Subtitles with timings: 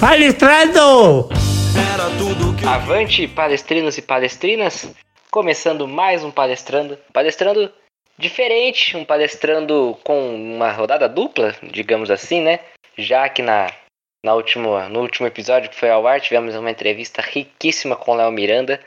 [0.00, 1.28] Palestrando!
[2.64, 4.94] Avante, palestrinos e palestrinas!
[5.28, 6.96] Começando mais um palestrando.
[7.12, 7.72] Palestrando
[8.16, 12.60] diferente, um palestrando com uma rodada dupla, digamos assim, né?
[12.96, 13.72] Já que na,
[14.24, 18.30] na última, no último episódio que foi ao ar, tivemos uma entrevista riquíssima com Léo
[18.30, 18.80] Miranda.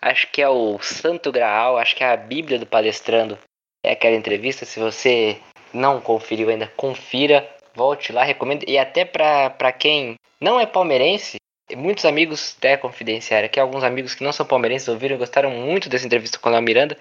[0.00, 3.38] Acho que é o Santo Graal, acho que é a Bíblia do palestrando.
[3.84, 5.38] É aquela entrevista, se você
[5.74, 8.64] não conferiu ainda, confira, volte lá, recomendo.
[8.66, 11.36] E até para quem não é palmeirense,
[11.76, 15.88] muitos amigos, até confidenciário aqui, alguns amigos que não são palmeirenses ouviram e gostaram muito
[15.88, 16.96] dessa entrevista com o Léo Miranda,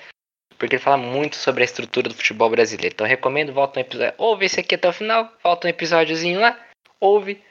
[0.57, 2.93] porque ele fala muito sobre a estrutura do futebol brasileiro.
[2.93, 6.59] Então recomendo, volta um episódio, ouve esse aqui até o final, volta um episódiozinho lá,
[6.99, 7.41] ouve,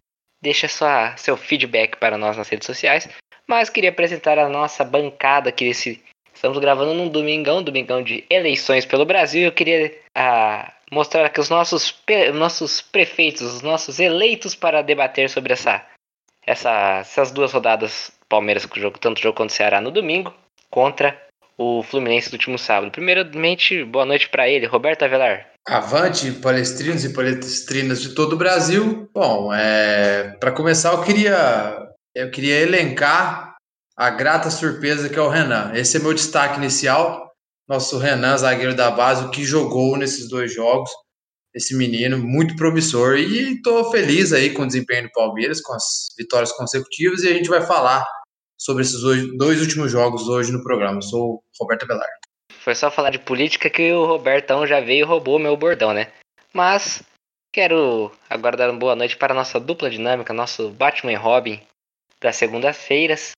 [0.43, 3.09] deixa sua, seu feedback para nós nas redes sociais.
[3.47, 6.03] Mas queria apresentar a nossa bancada aqui desse.
[6.33, 9.43] Estamos gravando num domingão, domingão de eleições pelo Brasil.
[9.43, 11.95] Eu queria ah, mostrar aqui os nossos,
[12.33, 15.85] nossos prefeitos, os nossos eleitos para debater sobre essa,
[16.47, 20.33] essa, essas duas rodadas Palmeiras, jogo, tanto jogo contra o Ceará no domingo,
[20.71, 21.21] contra
[21.59, 22.91] o Fluminense no último sábado.
[22.91, 25.47] Primeiramente, boa noite para ele, Roberto Avelar.
[25.67, 29.09] Avante, palestrinos e palestrinas de todo o Brasil.
[29.13, 33.55] Bom, é, para começar, eu queria, eu queria elencar
[33.97, 35.73] a grata surpresa que é o Renan.
[35.75, 37.24] Esse é meu destaque inicial
[37.69, 40.91] nosso Renan, zagueiro da base, o que jogou nesses dois jogos.
[41.55, 43.17] Esse menino, muito promissor.
[43.17, 47.23] E estou feliz aí com o desempenho do Palmeiras, com as vitórias consecutivas.
[47.23, 48.05] E a gente vai falar
[48.59, 49.01] sobre esses
[49.37, 50.99] dois últimos jogos hoje no programa.
[50.99, 52.09] Eu sou o Roberto Belar.
[52.61, 56.11] Foi só falar de política que o Robertão já veio e roubou meu bordão, né?
[56.53, 57.03] Mas
[57.53, 61.61] quero agora dar uma boa noite para a nossa dupla dinâmica, nosso Batman e Robin
[62.21, 63.33] das segundas-feiras.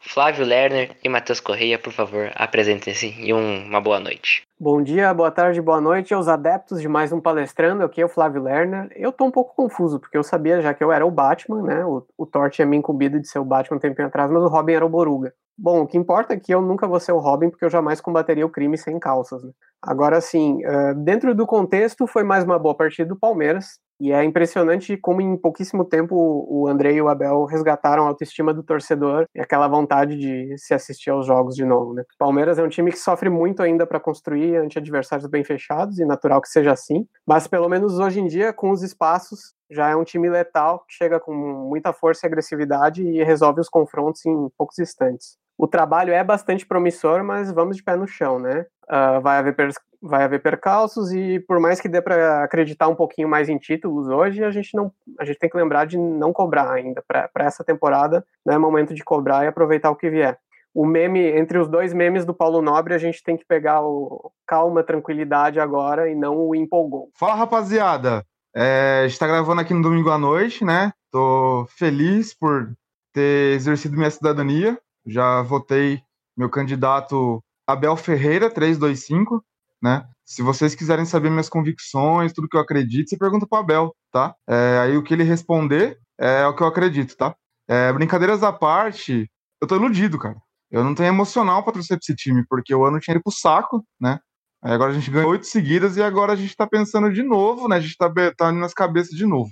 [0.00, 4.42] Flávio Lerner e Matheus Correia, por favor, apresentem-se e um, uma boa noite.
[4.58, 7.84] Bom dia, boa tarde, boa noite aos adeptos de mais um palestrando.
[7.84, 8.88] Aqui é o Flávio Lerner.
[8.94, 11.84] Eu tô um pouco confuso, porque eu sabia já que eu era o Batman, né?
[11.84, 14.48] O, o Thor tinha me incumbido de ser o Batman um tempinho atrás, mas o
[14.48, 15.32] Robin era o Boruga.
[15.56, 18.00] Bom, o que importa é que eu nunca vou ser o Robin, porque eu jamais
[18.00, 19.42] combateria o crime sem calças.
[19.42, 19.50] Né?
[19.82, 20.60] Agora, sim,
[20.98, 23.80] dentro do contexto, foi mais uma boa partida do Palmeiras.
[24.00, 26.14] E é impressionante como em pouquíssimo tempo
[26.48, 30.72] o André e o Abel resgataram a autoestima do torcedor e aquela vontade de se
[30.72, 31.94] assistir aos jogos de novo.
[31.94, 32.02] Né?
[32.02, 35.98] O Palmeiras é um time que sofre muito ainda para construir ante adversários bem fechados,
[35.98, 37.06] e natural que seja assim.
[37.26, 40.94] Mas pelo menos hoje em dia, com os espaços, já é um time letal que
[40.94, 45.36] chega com muita força e agressividade e resolve os confrontos em poucos instantes.
[45.56, 48.64] O trabalho é bastante promissor, mas vamos de pé no chão, né?
[48.88, 49.56] Uh, vai haver
[50.00, 54.08] vai haver percalços e por mais que dê para acreditar um pouquinho mais em títulos
[54.08, 57.64] hoje, a gente não a gente tem que lembrar de não cobrar ainda para essa
[57.64, 60.38] temporada, não é momento de cobrar e aproveitar o que vier.
[60.74, 64.30] O meme entre os dois memes do Paulo Nobre, a gente tem que pegar o
[64.46, 67.10] calma, tranquilidade agora e não o empolgou.
[67.14, 68.24] Fala, rapaziada.
[68.54, 70.92] É, está gravando aqui no domingo à noite, né?
[71.10, 72.72] Tô feliz por
[73.12, 74.78] ter exercido minha cidadania.
[75.06, 76.00] Já votei
[76.36, 79.42] meu candidato Abel Ferreira 325
[79.82, 80.06] né?
[80.24, 84.34] Se vocês quiserem saber minhas convicções, tudo que eu acredito, você pergunta pro Abel, tá?
[84.48, 87.34] É, aí o que ele responder é o que eu acredito, tá?
[87.68, 89.30] É, brincadeiras à parte,
[89.60, 90.36] eu tô iludido, cara.
[90.70, 93.32] Eu não tenho emocional pra torcer pra esse time, porque o ano tinha ido pro
[93.32, 94.18] saco, né?
[94.62, 97.68] Aí agora a gente ganhou oito seguidas e agora a gente tá pensando de novo,
[97.68, 97.76] né?
[97.76, 99.50] A gente tá, tá nas cabeças de novo.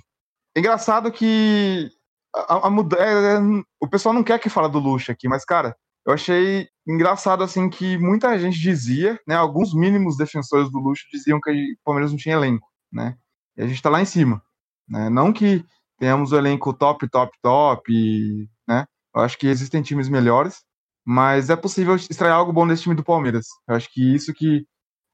[0.55, 1.89] engraçado que
[2.35, 3.39] a, a, a é, é,
[3.79, 5.75] o pessoal não quer que fala do luxo aqui, mas, cara,
[6.07, 11.37] eu achei engraçado assim que muita gente dizia, né, alguns mínimos defensores do luxo diziam
[11.41, 13.17] que o Palmeiras não tinha elenco, né?
[13.57, 14.41] E a gente tá lá em cima,
[14.87, 15.09] né?
[15.09, 15.65] Não que
[15.99, 18.85] tenhamos o elenco top, top, top, né?
[19.13, 20.63] Eu acho que existem times melhores,
[21.05, 23.45] mas é possível extrair algo bom desse time do Palmeiras.
[23.67, 24.65] Eu acho que isso que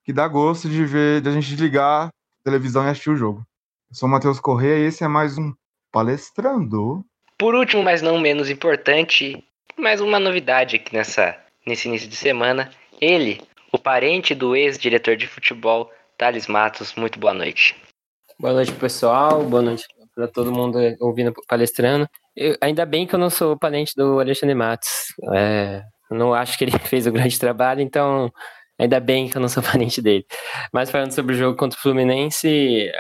[0.06, 2.12] que dá gosto de ver, de a gente ligar a
[2.44, 3.44] televisão e assistir o jogo.
[3.90, 5.54] Eu sou o Matheus Corrêa e esse é mais um
[5.92, 7.04] Palestrando.
[7.38, 9.44] Por último, mas não menos importante,
[9.78, 12.70] mais uma novidade aqui nessa, nesse início de semana.
[13.00, 13.42] Ele,
[13.72, 16.96] o parente do ex-diretor de futebol, Thales Matos.
[16.96, 17.76] Muito boa noite.
[18.40, 19.44] Boa noite, pessoal.
[19.44, 19.86] Boa noite
[20.16, 22.08] para todo mundo ouvindo palestrando.
[22.36, 25.14] Eu, ainda bem que eu não sou parente do Alexandre Matos.
[25.34, 28.32] É, não acho que ele fez o grande trabalho, então
[28.80, 30.26] ainda bem que eu não sou parente dele.
[30.72, 32.92] Mas falando sobre o jogo contra o Fluminense,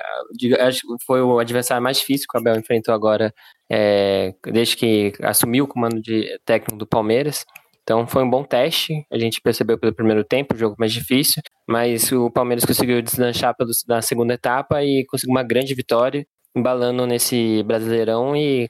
[0.59, 3.33] acho que foi o adversário mais difícil que o Abel enfrentou agora
[3.75, 7.43] é, desde que assumiu o comando de técnico do Palmeiras.
[7.81, 9.03] Então foi um bom teste.
[9.11, 13.55] A gente percebeu pelo primeiro tempo o jogo mais difícil, mas o Palmeiras conseguiu deslanchar
[13.87, 16.23] na segunda etapa e conseguiu uma grande vitória,
[16.55, 18.67] embalando nesse Brasileirão e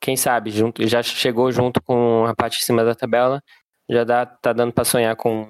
[0.00, 3.40] quem sabe junto, já chegou junto com a parte de cima da tabela,
[3.88, 5.46] já dá, tá dando para sonhar com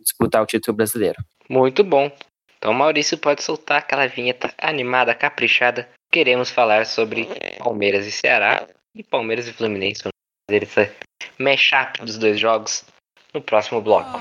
[0.00, 1.16] disputar o título brasileiro.
[1.48, 2.10] Muito bom.
[2.58, 7.28] Então Maurício pode soltar aquela vinheta animada, caprichada queremos falar sobre
[7.58, 8.66] Palmeiras e Ceará.
[8.94, 10.10] E Palmeiras e Fluminense vão
[10.48, 10.90] fazer essa
[11.38, 12.86] mashup dos dois jogos
[13.34, 14.18] no próximo bloco.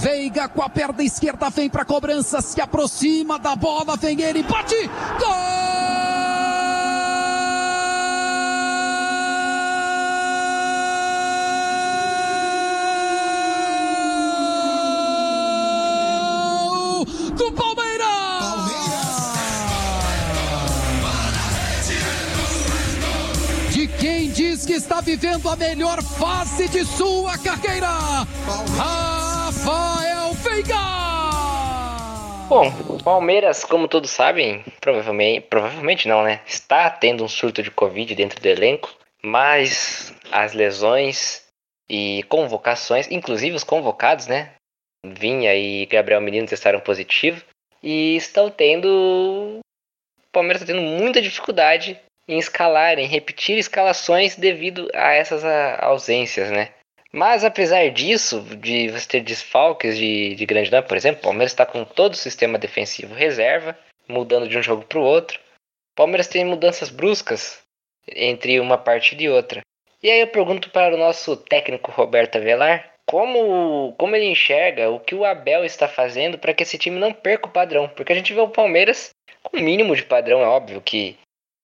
[0.00, 4.74] Veiga com a perna esquerda vem para cobrança, se aproxima da bola, vem ele, bate,
[5.20, 5.50] gol!
[17.36, 17.52] do
[24.10, 27.86] quem diz que está vivendo a melhor fase de sua carreira,
[28.76, 30.74] Rafael Veiga!
[32.48, 32.72] Bom,
[33.04, 36.40] Palmeiras, como todos sabem, provavelmente, provavelmente não, né?
[36.44, 38.92] Está tendo um surto de Covid dentro do elenco,
[39.22, 41.44] mas as lesões
[41.88, 44.54] e convocações, inclusive os convocados, né?
[45.06, 47.44] Vinha e Gabriel Menino testaram positivo
[47.80, 48.88] e estão tendo.
[48.88, 51.96] O Palmeiras está tendo muita dificuldade
[52.30, 55.44] em escalar, em repetir escalações devido a essas
[55.80, 56.68] ausências, né?
[57.12, 61.50] Mas apesar disso, de você ter desfalques de, de grande dano, por exemplo, o Palmeiras
[61.50, 63.76] está com todo o sistema defensivo reserva,
[64.08, 65.40] mudando de um jogo para o outro.
[65.92, 67.60] O Palmeiras tem mudanças bruscas
[68.06, 69.60] entre uma partida e outra.
[70.00, 75.00] E aí eu pergunto para o nosso técnico Roberto Avelar como, como ele enxerga o
[75.00, 77.88] que o Abel está fazendo para que esse time não perca o padrão.
[77.88, 79.10] Porque a gente vê o Palmeiras
[79.42, 81.18] com o mínimo de padrão, é óbvio que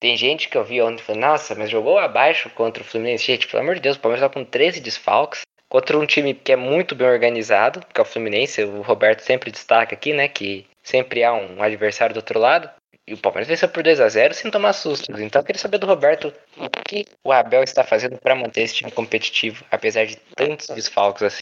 [0.06, 3.26] tem gente que eu vi ontem falando, nossa, mas jogou abaixo contra o Fluminense.
[3.26, 5.40] Gente, pelo amor de Deus, o Palmeiras está com 13 desfalques.
[5.68, 8.62] Contra um time que é muito bem organizado, que é o Fluminense.
[8.62, 10.28] O Roberto sempre destaca aqui, né?
[10.28, 12.70] Que sempre há um adversário do outro lado.
[13.04, 15.18] E o Palmeiras venceu por 2 a 0 sem tomar sustos.
[15.18, 18.74] Então eu queria saber do Roberto o que o Abel está fazendo para manter esse
[18.74, 21.40] time competitivo, apesar de tantos desfalques assim.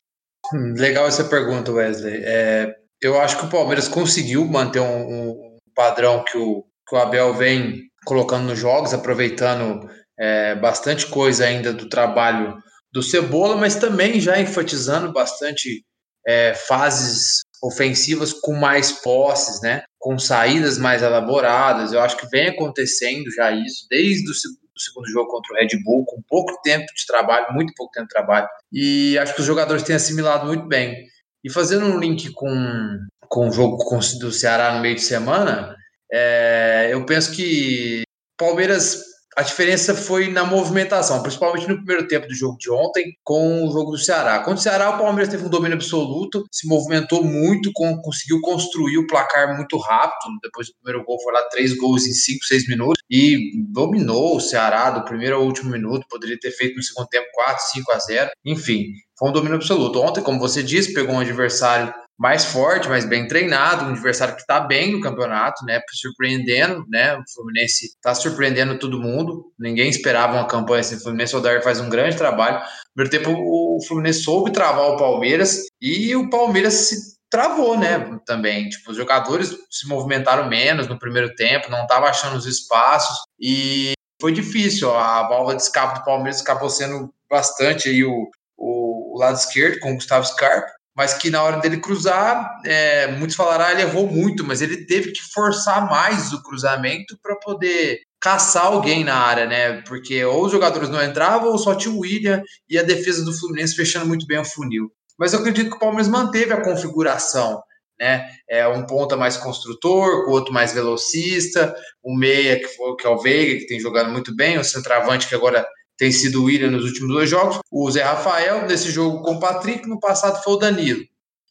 [0.54, 2.22] Hum, legal essa pergunta, Wesley.
[2.24, 6.98] É, eu acho que o Palmeiras conseguiu manter um, um padrão que o, que o,
[6.98, 12.56] Abel vem colocando nos jogos, aproveitando é, bastante coisa ainda do trabalho
[12.92, 15.84] do Cebola, mas também já enfatizando bastante
[16.26, 19.82] é, fases ofensivas com mais posses, né?
[19.98, 21.92] Com saídas mais elaboradas.
[21.92, 24.34] Eu acho que vem acontecendo já isso desde o
[24.80, 28.14] segundo jogo contra o Red Bull, com pouco tempo de trabalho, muito pouco tempo de
[28.14, 28.48] trabalho.
[28.72, 31.06] E acho que os jogadores têm assimilado muito bem.
[31.42, 32.98] E fazendo um link com,
[33.28, 33.78] com o jogo
[34.20, 35.74] do Ceará no meio de semana,
[36.14, 38.04] é, eu penso que
[38.38, 39.02] Palmeiras
[39.36, 43.72] a diferença foi na movimentação, principalmente no primeiro tempo do jogo de ontem, com o
[43.72, 44.38] jogo do Ceará.
[44.38, 49.06] Contra o Ceará, o Palmeiras teve um domínio absoluto, se movimentou muito, conseguiu construir o
[49.08, 50.38] placar muito rápido.
[50.40, 54.40] Depois do primeiro gol, foi lá três gols em cinco, seis minutos e dominou o
[54.40, 56.06] Ceará do primeiro ao último minuto.
[56.08, 58.30] Poderia ter feito no segundo tempo 4, 5 a 0.
[58.44, 58.84] Enfim,
[59.18, 60.00] foi um domínio absoluto.
[60.00, 64.40] Ontem, como você disse, pegou um adversário mais forte, mais bem treinado, um adversário que
[64.40, 65.80] está bem no campeonato, né?
[65.92, 67.16] Surpreendendo, né?
[67.16, 69.52] O Fluminense está surpreendendo todo mundo.
[69.58, 70.96] Ninguém esperava uma campanha assim.
[70.96, 72.58] O Fluminense Odair faz um grande trabalho.
[72.96, 78.18] No primeiro tempo, o Fluminense soube travar o Palmeiras e o Palmeiras se travou, né?
[78.24, 78.68] Também.
[78.68, 83.92] Tipo, os jogadores se movimentaram menos no primeiro tempo, não estavam achando os espaços e
[84.20, 84.94] foi difícil.
[84.96, 89.80] A válvula de escape do Palmeiras acabou sendo bastante aí o, o, o lado esquerdo
[89.80, 93.82] com o Gustavo Scarpa mas que na hora dele cruzar, é, muitos falaram, ah, ele
[93.82, 99.16] errou muito, mas ele teve que forçar mais o cruzamento para poder caçar alguém na
[99.16, 99.82] área, né?
[99.82, 103.36] Porque ou os jogadores não entravam, ou só tinha o William e a defesa do
[103.36, 104.90] Fluminense fechando muito bem o funil.
[105.18, 107.60] Mas eu acredito que o Palmeiras manteve a configuração,
[107.98, 108.28] né?
[108.48, 113.10] É um ponta mais construtor, o outro mais velocista, o meia que, foi, que é
[113.10, 115.66] o Veiga, que tem jogado muito bem, o centroavante que agora
[115.98, 119.40] tem sido o William nos últimos dois jogos, o Zé Rafael, nesse jogo com o
[119.40, 121.02] Patrick, no passado foi o Danilo.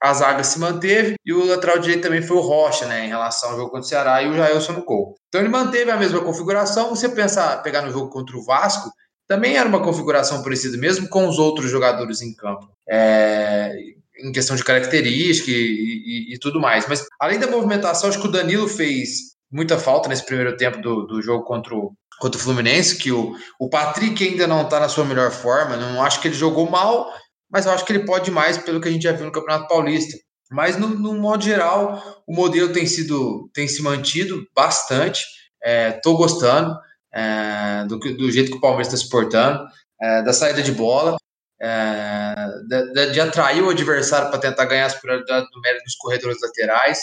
[0.02, 3.52] A zaga se manteve e o lateral direito também foi o Rocha, né, em relação
[3.52, 5.16] ao jogo contra o Ceará e o Jailson no gol.
[5.30, 6.90] Então ele manteve a mesma configuração.
[6.90, 8.92] Você pensar, pegar no jogo contra o Vasco,
[9.30, 12.68] também era uma configuração parecida, mesmo com os outros jogadores em campo.
[12.90, 13.74] É,
[14.18, 16.86] em questão de característica e, e, e, tudo mais.
[16.88, 21.06] Mas além da movimentação, acho que o Danilo fez muita falta nesse primeiro tempo do,
[21.06, 24.90] do jogo contra o, contra o Fluminense, que o, o Patrick ainda não está na
[24.90, 25.78] sua melhor forma.
[25.78, 27.12] Não acho que ele jogou mal,
[27.50, 29.68] mas eu acho que ele pode mais pelo que a gente já viu no Campeonato
[29.68, 30.18] Paulista.
[30.52, 35.26] Mas, no, no modo geral, o modelo tem sido tem se mantido bastante.
[35.64, 36.78] Estou é, gostando
[37.14, 39.66] é, do, do, jeito que o Palmeiras está se portando,
[40.02, 41.16] é, da saída de bola,
[41.62, 42.34] é,
[42.68, 47.00] de, de, atrair o adversário para tentar ganhar as prioridades do mérito nos corredores laterais,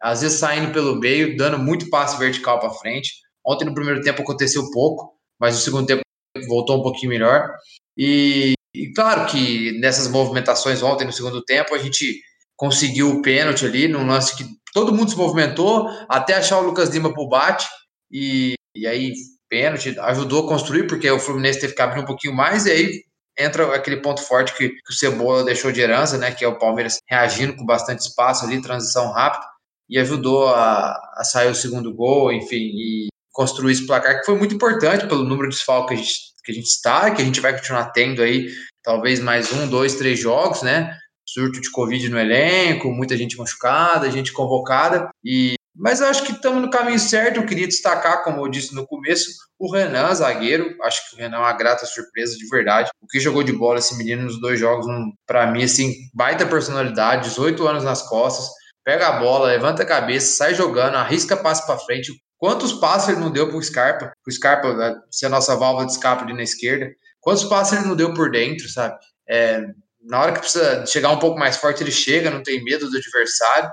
[0.00, 3.23] às vezes saindo pelo meio, dando muito passe vertical para frente.
[3.46, 6.02] Ontem no primeiro tempo aconteceu pouco, mas no segundo tempo
[6.48, 7.50] voltou um pouquinho melhor.
[7.96, 12.20] E, e claro que nessas movimentações ontem no segundo tempo a gente
[12.56, 16.88] conseguiu o pênalti ali num lance que todo mundo se movimentou até achar o Lucas
[16.90, 17.66] Lima pro bate
[18.10, 19.12] e, e aí
[19.54, 23.02] pênalti, ajudou a construir, porque o Fluminense teve que abrir um pouquinho mais, e aí
[23.38, 26.32] entra aquele ponto forte que, que o Cebola deixou de herança, né?
[26.32, 29.44] Que é o Palmeiras reagindo com bastante espaço ali, transição rápida,
[29.88, 34.38] e ajudou a, a sair o segundo gol, enfim, e construir esse placar, que foi
[34.38, 36.14] muito importante pelo número de desfalques que a gente,
[36.44, 38.48] que a gente está, que a gente vai continuar tendo aí,
[38.82, 40.96] talvez mais um, dois, três jogos, né?
[41.26, 46.30] Surto de Covid no elenco, muita gente machucada, gente convocada, e mas eu acho que
[46.30, 47.38] estamos no caminho certo.
[47.40, 50.72] Eu queria destacar, como eu disse no começo, o Renan, zagueiro.
[50.84, 52.90] Acho que o Renan é uma grata surpresa de verdade.
[53.02, 56.46] O que jogou de bola esse menino nos dois jogos, um, para mim, assim, baita
[56.46, 58.46] personalidade, 18 anos nas costas.
[58.84, 62.12] Pega a bola, levanta a cabeça, sai jogando, arrisca passo para frente.
[62.44, 64.12] Quantos passos ele não deu pro Scarpa?
[64.28, 66.94] O Scarpa né, ser a nossa válvula de escape ali na esquerda.
[67.18, 68.98] Quantos passos ele não deu por dentro, sabe?
[69.26, 69.64] É,
[70.02, 72.98] na hora que precisa chegar um pouco mais forte, ele chega, não tem medo do
[72.98, 73.70] adversário.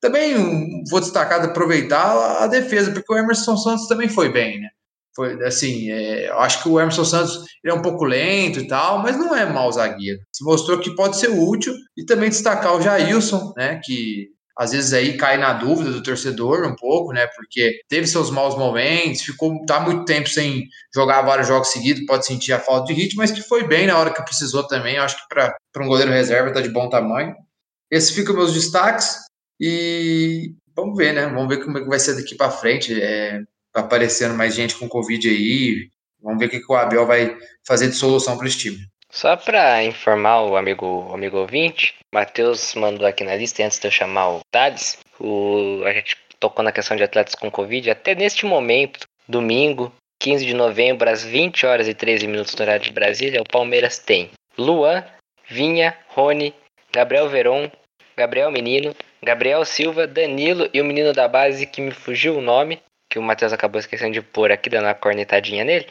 [0.00, 4.70] Também vou destacar, aproveitar a defesa, porque o Emerson Santos também foi bem, né?
[5.14, 9.18] Foi assim, é, acho que o Emerson Santos é um pouco lento e tal, mas
[9.18, 10.20] não é mau zagueiro.
[10.32, 13.82] Se mostrou que pode ser útil e também destacar o Jailson, né?
[13.84, 17.26] Que às vezes aí cai na dúvida do torcedor um pouco, né?
[17.34, 22.24] Porque teve seus maus momentos, ficou tá muito tempo sem jogar vários jogos seguidos, pode
[22.24, 24.96] sentir a falta de ritmo, mas que foi bem na hora que precisou também.
[24.98, 27.34] Acho que para um goleiro reserva tá de bom tamanho.
[27.90, 29.16] Esses ficam meus destaques.
[29.60, 31.26] E vamos ver, né?
[31.26, 33.00] Vamos ver como é que vai ser daqui para frente.
[33.00, 33.40] É,
[33.72, 35.88] tá aparecendo mais gente com Covid aí.
[36.22, 38.78] Vamos ver o que, que o Abel vai fazer de solução para esse time.
[39.14, 43.86] Só para informar o amigo, o amigo ouvinte, Matheus mandou aqui na lista, antes de
[43.86, 47.92] eu chamar o Thales, o, a gente tocou na questão de atletas com Covid.
[47.92, 52.84] Até neste momento, domingo, 15 de novembro, às 20 horas e 13 minutos no horário
[52.84, 55.04] de Brasília, o Palmeiras tem Luan,
[55.48, 56.52] Vinha, Rony,
[56.92, 57.70] Gabriel Veron,
[58.16, 62.82] Gabriel Menino, Gabriel Silva, Danilo e o menino da base que me fugiu o nome,
[63.08, 65.86] que o Matheus acabou esquecendo de pôr aqui, dando uma cornetadinha nele.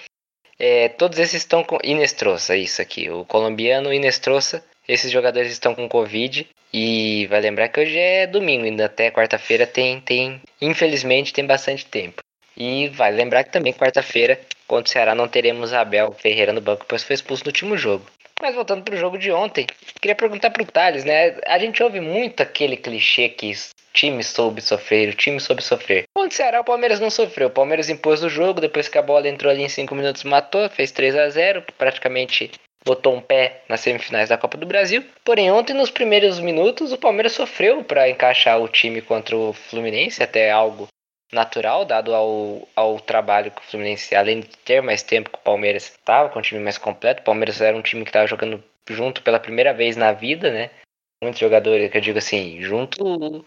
[0.66, 4.64] É, todos esses estão com Inestrosa, isso aqui, o colombiano Inestrosa.
[4.88, 9.68] Esses jogadores estão com Covid e vai lembrar que hoje é domingo, ainda até quarta-feira
[9.68, 12.22] tem, tem, infelizmente tem bastante tempo.
[12.56, 16.86] E vai lembrar que também quarta-feira, contra o Ceará, não teremos Abel Ferreira no banco,
[16.88, 18.06] pois foi expulso no último jogo.
[18.44, 19.66] Mas voltando pro jogo de ontem,
[20.02, 21.38] queria perguntar pro Thales, né?
[21.48, 23.56] A gente ouve muito aquele clichê que o
[23.94, 26.04] time soube sofrer, o time soube sofrer.
[26.14, 27.48] Onde Ceará, o Palmeiras não sofreu.
[27.48, 30.70] O Palmeiras impôs o jogo, depois que a bola entrou ali em 5 minutos, matou,
[30.70, 32.52] fez 3 a 0 praticamente
[32.86, 35.06] botou um pé nas semifinais da Copa do Brasil.
[35.24, 40.22] Porém, ontem, nos primeiros minutos, o Palmeiras sofreu para encaixar o time contra o Fluminense,
[40.22, 40.90] até algo
[41.34, 45.42] natural, dado ao, ao trabalho que o Fluminense, além de ter mais tempo que o
[45.42, 47.22] Palmeiras estava, com um time mais completo.
[47.22, 50.70] O Palmeiras era um time que estava jogando junto pela primeira vez na vida, né?
[51.24, 53.46] Muitos jogadores, que eu digo assim, junto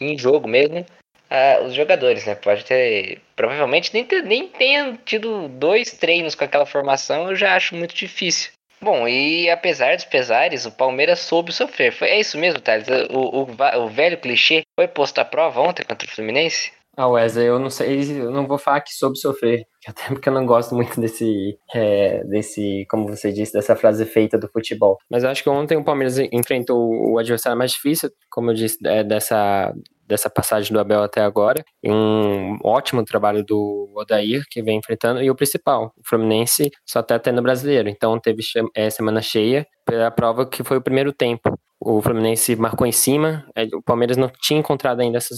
[0.00, 2.34] em jogo mesmo, uh, os jogadores, né?
[2.34, 3.20] Pode ter.
[3.36, 7.94] Provavelmente nem, ter, nem tenha tido dois treinos com aquela formação, eu já acho muito
[7.94, 8.52] difícil.
[8.80, 11.92] Bom, e apesar dos pesares, o Palmeiras soube sofrer.
[11.92, 12.86] Foi, é isso mesmo, Thales?
[13.10, 16.72] O, o, o velho clichê foi posto à prova ontem contra o Fluminense?
[17.00, 20.32] Ah, Wesley, eu não sei, eu não vou falar que soube sofrer, até porque eu
[20.32, 24.98] não gosto muito desse, é, desse, como você disse, dessa frase feita do futebol.
[25.08, 28.78] Mas eu acho que ontem o Palmeiras enfrentou o adversário mais difícil, como eu disse,
[28.84, 29.72] é, dessa,
[30.08, 35.30] dessa passagem do Abel até agora, um ótimo trabalho do Odair, que vem enfrentando, e
[35.30, 38.42] o principal, o Fluminense só está tendo brasileiro, então teve
[38.74, 41.57] é, semana cheia pela prova que foi o primeiro tempo
[41.96, 45.34] o Fluminense marcou em cima, é, o Palmeiras não tinha encontrado ainda essa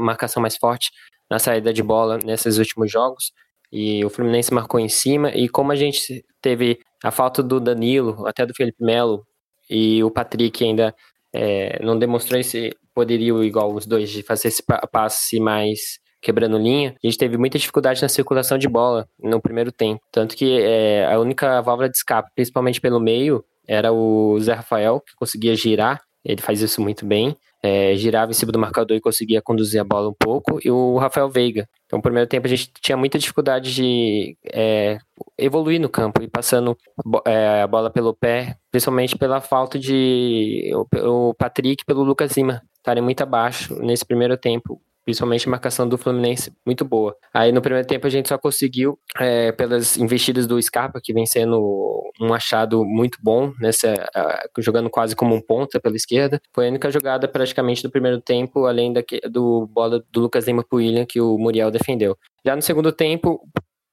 [0.00, 0.90] marcação mais forte
[1.30, 3.32] na saída de bola nesses últimos jogos,
[3.70, 8.26] e o Fluminense marcou em cima, e como a gente teve a falta do Danilo,
[8.26, 9.24] até do Felipe Melo,
[9.70, 10.92] e o Patrick ainda
[11.32, 16.94] é, não demonstrou esse poderio igual os dois de fazer esse passe mais quebrando linha,
[17.02, 20.00] a gente teve muita dificuldade na circulação de bola no primeiro tempo.
[20.12, 25.00] Tanto que é, a única válvula de escape, principalmente pelo meio, era o Zé Rafael,
[25.00, 29.00] que conseguia girar, ele faz isso muito bem, é, girava em cima do marcador e
[29.00, 31.68] conseguia conduzir a bola um pouco, e o Rafael Veiga.
[31.86, 34.98] Então, no primeiro tempo, a gente tinha muita dificuldade de é,
[35.38, 36.76] evoluir no campo e passando
[37.24, 42.62] é, a bola pelo pé, principalmente pela falta de o, o Patrick pelo Lucas Lima
[42.78, 47.16] estarem muito abaixo nesse primeiro tempo principalmente a marcação do Fluminense muito boa.
[47.32, 51.26] Aí no primeiro tempo a gente só conseguiu, é, pelas investidas do Scarpa, que vem
[51.26, 56.40] sendo um achado muito bom, nessa, uh, jogando quase como um ponta pela esquerda.
[56.54, 60.64] Foi a única jogada praticamente do primeiro tempo, além da, do bola do Lucas Lima
[60.64, 62.16] pro William, que o Muriel defendeu.
[62.44, 63.40] Já no segundo tempo,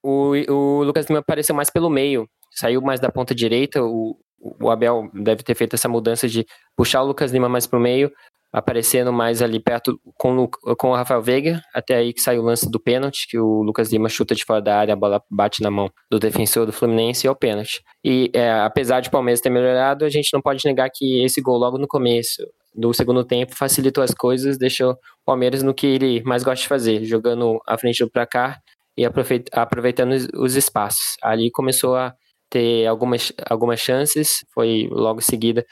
[0.03, 4.69] o, o Lucas Lima apareceu mais pelo meio, saiu mais da ponta direita, o, o
[4.69, 8.11] Abel deve ter feito essa mudança de puxar o Lucas Lima mais para o meio,
[8.51, 12.69] aparecendo mais ali perto com, com o Rafael Veiga, até aí que sai o lance
[12.69, 15.69] do pênalti, que o Lucas Lima chuta de fora da área, a bola bate na
[15.69, 17.81] mão do defensor do Fluminense e é o pênalti.
[18.03, 21.41] E é, apesar de o Palmeiras ter melhorado, a gente não pode negar que esse
[21.41, 22.43] gol logo no começo
[22.73, 26.67] do segundo tempo facilitou as coisas, deixou o Palmeiras no que ele mais gosta de
[26.67, 28.59] fazer, jogando à frente do placar
[28.97, 31.17] e aproveitando os espaços.
[31.21, 32.13] Ali começou a
[32.49, 35.65] ter algumas, algumas chances, foi logo em seguida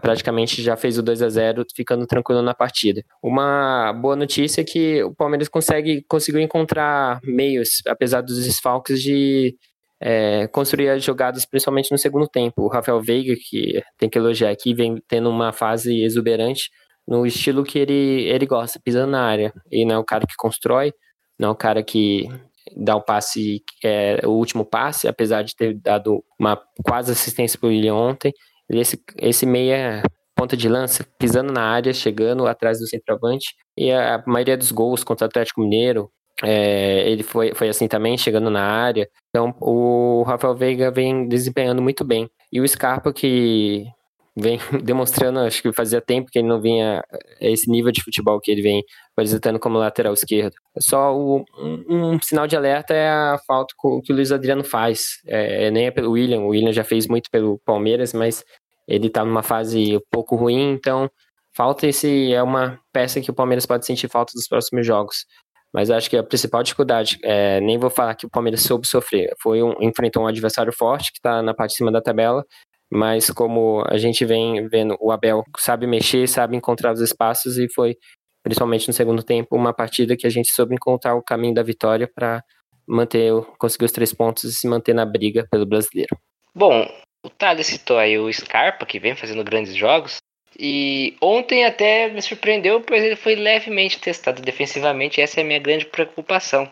[0.00, 3.02] praticamente já fez o 2 a 0 ficando tranquilo na partida.
[3.22, 9.54] Uma boa notícia é que o Palmeiras consegue, conseguiu encontrar meios, apesar dos desfalques, de
[10.00, 12.62] é, construir as jogadas, principalmente no segundo tempo.
[12.62, 16.70] O Rafael Veiga, que tem que elogiar aqui, vem tendo uma fase exuberante
[17.06, 19.52] no estilo que ele, ele gosta, pisando na área.
[19.70, 20.92] E não é o cara que constrói,
[21.38, 22.26] não é o cara que
[22.74, 27.68] dá o passe, é, o último passe, apesar de ter dado uma quase assistência para
[27.68, 28.32] o ontem.
[28.68, 30.02] Esse, esse meia
[30.34, 33.54] ponta de lança, pisando na área, chegando atrás do centroavante.
[33.76, 36.10] E a maioria dos gols contra o Atlético Mineiro,
[36.42, 39.08] é, ele foi, foi assim também, chegando na área.
[39.30, 42.28] Então o Rafael Veiga vem desempenhando muito bem.
[42.52, 43.86] E o Scarpa, que
[44.36, 47.02] vem demonstrando, acho que fazia tempo que ele não vinha
[47.40, 50.54] esse nível de futebol que ele vem apresentando como lateral esquerdo.
[50.78, 53.74] Só o, um, um, sinal de alerta é a falta
[54.04, 55.20] que o Luiz Adriano faz.
[55.26, 58.44] É, nem é pelo William, o William já fez muito pelo Palmeiras, mas
[58.86, 61.10] ele tá numa fase um pouco ruim, então
[61.56, 65.24] falta esse é uma peça que o Palmeiras pode sentir falta dos próximos jogos.
[65.72, 69.34] Mas acho que a principal dificuldade, é, nem vou falar que o Palmeiras soube sofrer,
[69.42, 72.44] foi um, enfrentou um adversário forte que está na parte de cima da tabela,
[72.90, 77.68] mas como a gente vem vendo, o Abel sabe mexer, sabe encontrar os espaços e
[77.72, 77.96] foi,
[78.42, 82.10] principalmente no segundo tempo, uma partida que a gente soube encontrar o caminho da vitória
[82.12, 82.42] para
[82.86, 86.16] manter, conseguir os três pontos e se manter na briga pelo brasileiro.
[86.54, 86.88] Bom,
[87.24, 90.18] o Thales citou aí o Scarpa, que vem fazendo grandes jogos,
[90.58, 95.58] e ontem até me surpreendeu, pois ele foi levemente testado defensivamente, essa é a minha
[95.58, 96.70] grande preocupação.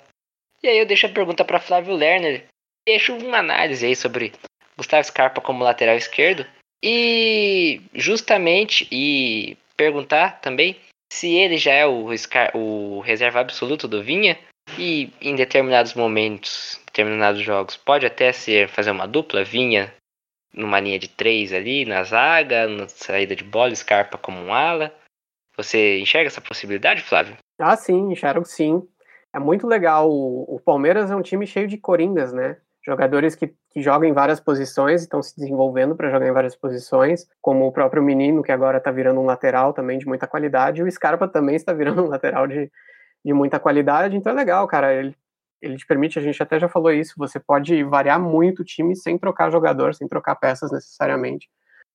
[0.62, 2.46] E aí eu deixo a pergunta para Flávio Lerner,
[2.86, 4.32] deixo uma análise aí sobre
[4.76, 6.46] Gustavo Scarpa como lateral esquerdo.
[6.82, 10.76] E justamente e perguntar também
[11.12, 12.08] se ele já é o,
[12.54, 14.38] o reserva absoluto do Vinha
[14.78, 19.94] e em determinados momentos, determinados jogos, pode até ser fazer uma dupla Vinha
[20.52, 24.94] numa linha de três ali na zaga, na saída de bola, Scarpa como um ala.
[25.56, 27.36] Você enxerga essa possibilidade, Flávio?
[27.58, 28.86] Ah, sim, enxergo sim.
[29.32, 30.10] É muito legal.
[30.10, 32.56] O, o Palmeiras é um time cheio de coringas, né?
[32.86, 37.26] Jogadores que, que jogam em várias posições, estão se desenvolvendo para jogar em várias posições,
[37.40, 40.84] como o próprio menino, que agora está virando um lateral também de muita qualidade, e
[40.84, 42.70] o Scarpa também está virando um lateral de,
[43.24, 45.16] de muita qualidade, então é legal, cara, ele,
[45.62, 48.94] ele te permite, a gente até já falou isso, você pode variar muito o time
[48.94, 51.48] sem trocar jogador, sem trocar peças necessariamente,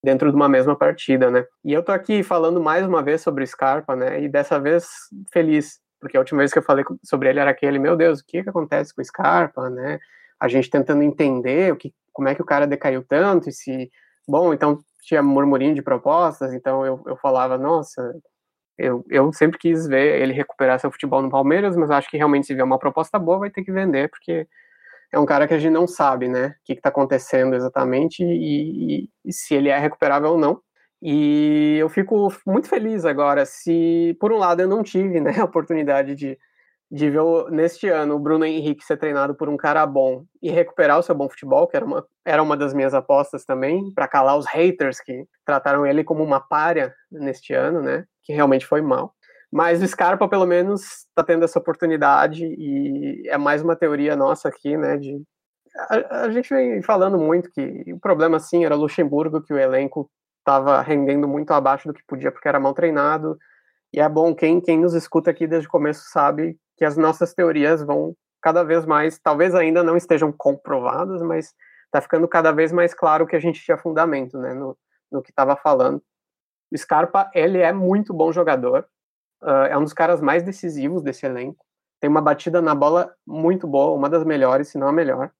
[0.03, 1.45] dentro de uma mesma partida, né?
[1.63, 4.87] E eu tô aqui falando mais uma vez sobre o Scarpa, né, e dessa vez
[5.31, 8.25] feliz, porque a última vez que eu falei sobre ele era aquele, meu Deus, o
[8.25, 9.99] que que acontece com o Scarpa, né?
[10.39, 13.91] A gente tentando entender o que, como é que o cara decaiu tanto e se,
[14.27, 18.13] bom, então tinha murmurinho de propostas, então eu, eu falava, nossa,
[18.77, 22.47] eu, eu sempre quis ver ele recuperar seu futebol no Palmeiras, mas acho que realmente
[22.47, 24.47] se vier uma proposta boa vai ter que vender, porque
[25.11, 29.03] é um cara que a gente não sabe, né, o que está acontecendo exatamente e,
[29.03, 30.61] e, e se ele é recuperável ou não.
[31.01, 35.45] E eu fico muito feliz agora, se por um lado eu não tive né, a
[35.45, 36.37] oportunidade de,
[36.91, 37.21] de ver
[37.51, 41.13] neste ano o Bruno Henrique ser treinado por um cara bom e recuperar o seu
[41.13, 44.99] bom futebol, que era uma, era uma das minhas apostas também, para calar os haters
[44.99, 48.05] que trataram ele como uma párea neste ano, né?
[48.23, 49.13] Que realmente foi mal.
[49.51, 54.49] Mas o Scarpa, pelo menos, está tendo essa oportunidade e é mais uma teoria nossa
[54.49, 54.97] aqui, né?
[54.97, 55.21] De
[55.75, 60.09] a, a gente vem falando muito que o problema, sim, era Luxemburgo, que o elenco
[60.39, 63.37] estava rendendo muito abaixo do que podia porque era mal treinado.
[63.93, 67.33] E é bom, quem, quem nos escuta aqui desde o começo sabe que as nossas
[67.33, 71.53] teorias vão cada vez mais, talvez ainda não estejam comprovadas, mas
[71.87, 74.77] está ficando cada vez mais claro que a gente tinha fundamento, né, no,
[75.11, 76.01] no que estava falando.
[76.71, 78.87] O Scarpa, ele é muito bom jogador,
[79.43, 81.65] uh, é um dos caras mais decisivos desse elenco,
[81.99, 85.31] tem uma batida na bola muito boa, uma das melhores, se não a melhor,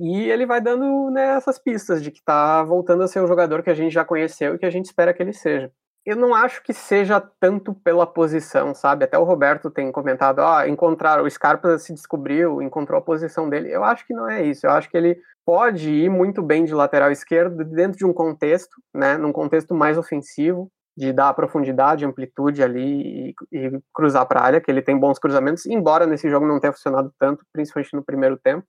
[0.00, 3.62] e ele vai dando né, essas pistas de que está voltando a ser o jogador
[3.62, 5.70] que a gente já conheceu e que a gente espera que ele seja
[6.08, 9.04] eu não acho que seja tanto pela posição, sabe?
[9.04, 13.70] Até o Roberto tem comentado, ah, encontrar o Scarpa se descobriu, encontrou a posição dele.
[13.70, 14.66] Eu acho que não é isso.
[14.66, 18.74] Eu acho que ele pode ir muito bem de lateral esquerdo dentro de um contexto,
[18.94, 19.18] né?
[19.18, 24.60] Num contexto mais ofensivo, de dar profundidade, amplitude ali e, e cruzar para a área,
[24.62, 28.38] que ele tem bons cruzamentos, embora nesse jogo não tenha funcionado tanto, principalmente no primeiro
[28.38, 28.66] tempo.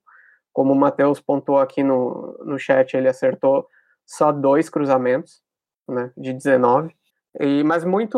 [0.51, 3.65] Como o Matheus pontuou aqui no, no chat, ele acertou
[4.05, 5.41] só dois cruzamentos,
[5.87, 6.93] né, de 19.
[7.39, 8.17] E, mas muito,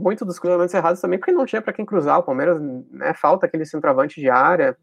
[0.00, 2.18] muito dos cruzamentos errados também, porque não tinha para quem cruzar.
[2.18, 4.76] O Palmeiras, né, falta aquele centroavante de área.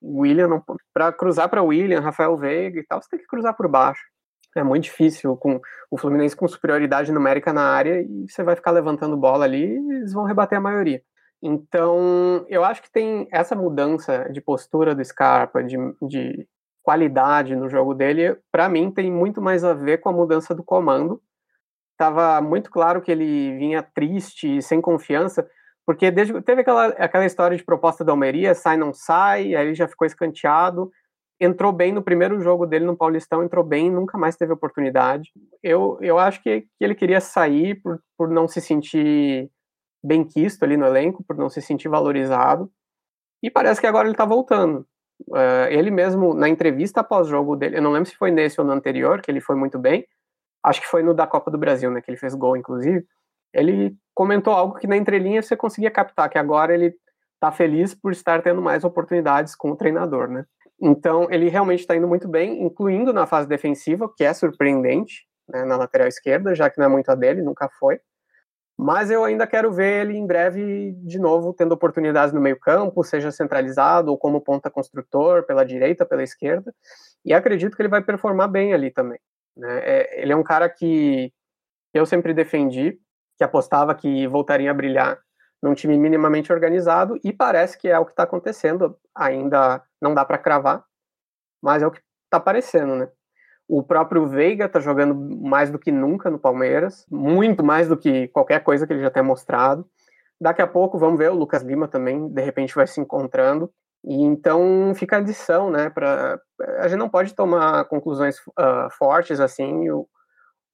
[0.00, 3.68] O William, para cruzar para William, Rafael Veiga e tal, você tem que cruzar por
[3.68, 4.02] baixo.
[4.54, 8.70] É muito difícil com o Fluminense com superioridade numérica na área e você vai ficar
[8.70, 11.02] levantando bola ali e eles vão rebater a maioria.
[11.42, 16.46] Então, eu acho que tem essa mudança de postura do Scarpa, de, de
[16.82, 20.62] qualidade no jogo dele, para mim tem muito mais a ver com a mudança do
[20.62, 21.20] comando.
[22.02, 25.48] Tava muito claro que ele vinha triste, sem confiança,
[25.86, 29.74] porque desde, teve aquela, aquela história de proposta da Almeria, sai não sai, aí ele
[29.76, 30.90] já ficou escanteado,
[31.40, 35.30] entrou bem no primeiro jogo dele no Paulistão, entrou bem, nunca mais teve oportunidade.
[35.62, 39.48] Eu, eu acho que, que ele queria sair por, por não se sentir
[40.02, 42.68] bem quisto ali no elenco, por não se sentir valorizado,
[43.40, 44.84] e parece que agora ele tá voltando.
[45.28, 48.72] Uh, ele mesmo, na entrevista após-jogo dele, eu não lembro se foi nesse ou no
[48.72, 50.04] anterior, que ele foi muito bem,
[50.64, 53.04] acho que foi no da Copa do Brasil, né, que ele fez gol, inclusive,
[53.52, 56.94] ele comentou algo que na entrelinha você conseguia captar, que agora ele
[57.40, 60.44] tá feliz por estar tendo mais oportunidades com o treinador, né.
[60.80, 65.64] Então, ele realmente está indo muito bem, incluindo na fase defensiva, que é surpreendente, né,
[65.64, 68.00] na lateral esquerda, já que não é muito a dele, nunca foi.
[68.76, 73.30] Mas eu ainda quero ver ele em breve de novo tendo oportunidades no meio-campo, seja
[73.30, 76.74] centralizado ou como ponta construtor, pela direita, pela esquerda.
[77.24, 79.20] E acredito que ele vai performar bem ali também.
[79.56, 79.80] Né?
[79.84, 81.32] É, ele é um cara que
[81.94, 82.98] eu sempre defendi,
[83.36, 85.18] que apostava que voltaria a brilhar
[85.62, 88.98] num time minimamente organizado, e parece que é o que está acontecendo.
[89.14, 90.84] Ainda não dá para cravar,
[91.62, 93.08] mas é o que está aparecendo, né?
[93.68, 98.28] O próprio Veiga tá jogando mais do que nunca no Palmeiras, muito mais do que
[98.28, 99.88] qualquer coisa que ele já tenha mostrado.
[100.40, 103.72] Daqui a pouco vamos ver o Lucas Lima também, de repente vai se encontrando.
[104.04, 105.90] E então fica a lição, né?
[105.90, 106.40] Pra,
[106.78, 109.90] a gente não pode tomar conclusões uh, fortes assim.
[109.90, 110.08] O,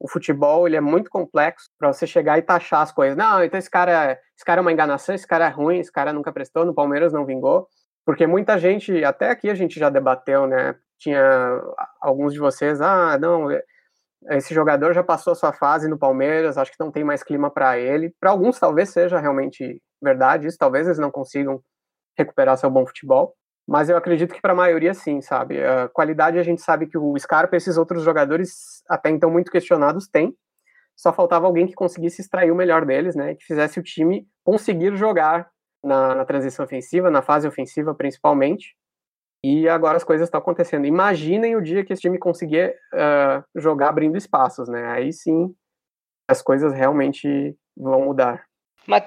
[0.01, 3.17] o futebol ele é muito complexo para você chegar e taxar as coisas.
[3.17, 6.12] Não, então esse cara, esse cara é uma enganação, esse cara é ruim, esse cara
[6.12, 7.69] nunca prestou, no Palmeiras não vingou.
[8.07, 10.75] Porque muita gente, até aqui a gente já debateu, né?
[10.99, 11.62] tinha
[12.01, 13.49] alguns de vocês, ah, não,
[14.31, 17.51] esse jogador já passou a sua fase no Palmeiras, acho que não tem mais clima
[17.51, 18.12] para ele.
[18.21, 21.62] Para alguns talvez seja realmente verdade isso, talvez eles não consigam
[22.18, 23.35] recuperar seu bom futebol,
[23.66, 25.62] mas eu acredito que para a maioria sim, sabe?
[25.62, 29.50] A qualidade a gente sabe que o Scarpa e esses outros jogadores até então muito
[29.50, 30.35] questionados têm.
[30.96, 33.35] Só faltava alguém que conseguisse extrair o melhor deles, né?
[33.35, 35.48] Que fizesse o time conseguir jogar
[35.85, 38.74] na, na transição ofensiva, na fase ofensiva principalmente,
[39.44, 40.87] e agora as coisas estão acontecendo.
[40.87, 44.87] Imaginem o dia que esse time conseguir uh, jogar abrindo espaços, né?
[44.87, 45.54] Aí sim
[46.28, 48.48] as coisas realmente vão mudar.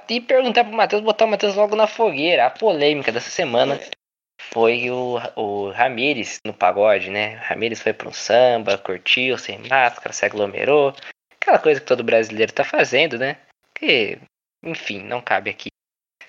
[0.10, 2.46] E perguntar pro Matheus, botar o Matheus logo na fogueira.
[2.46, 3.80] A polêmica dessa semana
[4.54, 7.36] foi o, o Ramires no pagode, né?
[7.36, 10.94] Ramires foi para um samba, curtiu, sem máscara, se aglomerou.
[11.40, 13.38] Aquela coisa que todo brasileiro tá fazendo, né?
[13.74, 14.20] Que,
[14.64, 15.70] enfim, não cabe aqui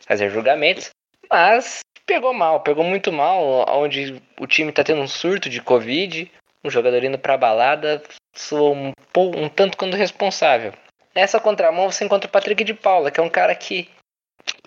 [0.07, 0.91] fazer julgamentos.
[1.31, 6.31] Mas pegou mal, pegou muito mal, onde o time tá tendo um surto de Covid,
[6.65, 8.03] um jogador indo pra balada,
[8.35, 10.73] soou um, um tanto quanto responsável.
[11.15, 13.91] Nessa contramão você encontra o Patrick de Paula, que é um cara que,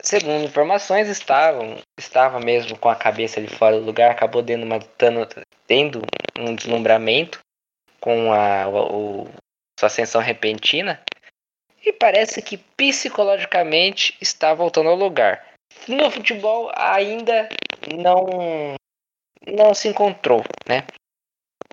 [0.01, 1.61] segundo informações, estava,
[1.97, 4.79] estava mesmo com a cabeça ali fora do lugar, acabou tendo, uma,
[5.67, 6.01] tendo
[6.37, 7.39] um deslumbramento
[7.99, 9.27] com a, o,
[9.79, 11.01] sua ascensão repentina.
[11.83, 15.55] E parece que psicologicamente está voltando ao lugar
[15.87, 17.49] no futebol ainda
[17.93, 18.75] não
[19.47, 20.85] não se encontrou, né?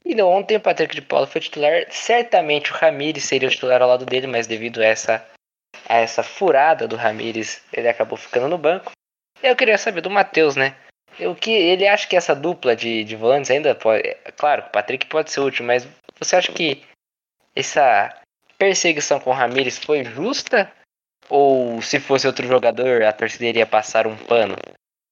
[0.04, 1.86] E ontem o Patrick de Paula foi titular.
[1.90, 5.26] Certamente o Ramires seria o titular ao lado dele, mas devido a essa,
[5.88, 8.92] a essa furada do Ramires, ele acabou ficando no banco.
[9.42, 10.76] Eu queria saber do Matheus, né?
[11.20, 14.02] O que ele acha que essa dupla de, de volantes ainda pode.
[14.36, 15.86] Claro, o Patrick pode ser útil, mas
[16.18, 16.82] você acha que
[17.54, 18.18] essa
[18.56, 20.70] perseguição com o Ramires foi justa?
[21.28, 24.56] Ou se fosse outro jogador, a torcida iria passar um pano?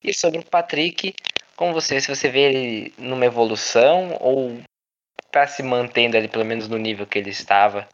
[0.02, 1.14] E sobre o Patrick,
[1.56, 4.58] como você, se você vê ele numa evolução ou
[5.30, 7.88] tá se mantendo ali pelo menos no nível que ele estava?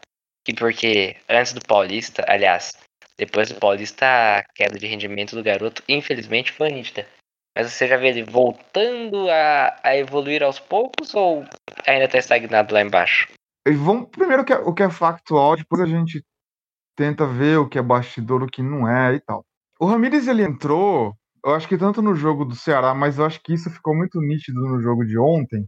[0.49, 2.73] E porque antes do Paulista, aliás,
[3.19, 7.07] depois do Paulista, a queda de rendimento do garoto, infelizmente, foi nítida.
[7.57, 11.45] Mas você já vê ele voltando a, a evoluir aos poucos ou
[11.87, 13.29] ainda está estagnado lá embaixo?
[13.67, 16.23] Vamos primeiro o que, é, o que é factual, depois a gente
[16.95, 19.45] tenta ver o que é bastidor, o que não é e tal.
[19.81, 23.41] O Ramires ele entrou, eu acho que tanto no jogo do Ceará, mas eu acho
[23.43, 25.67] que isso ficou muito nítido no jogo de ontem.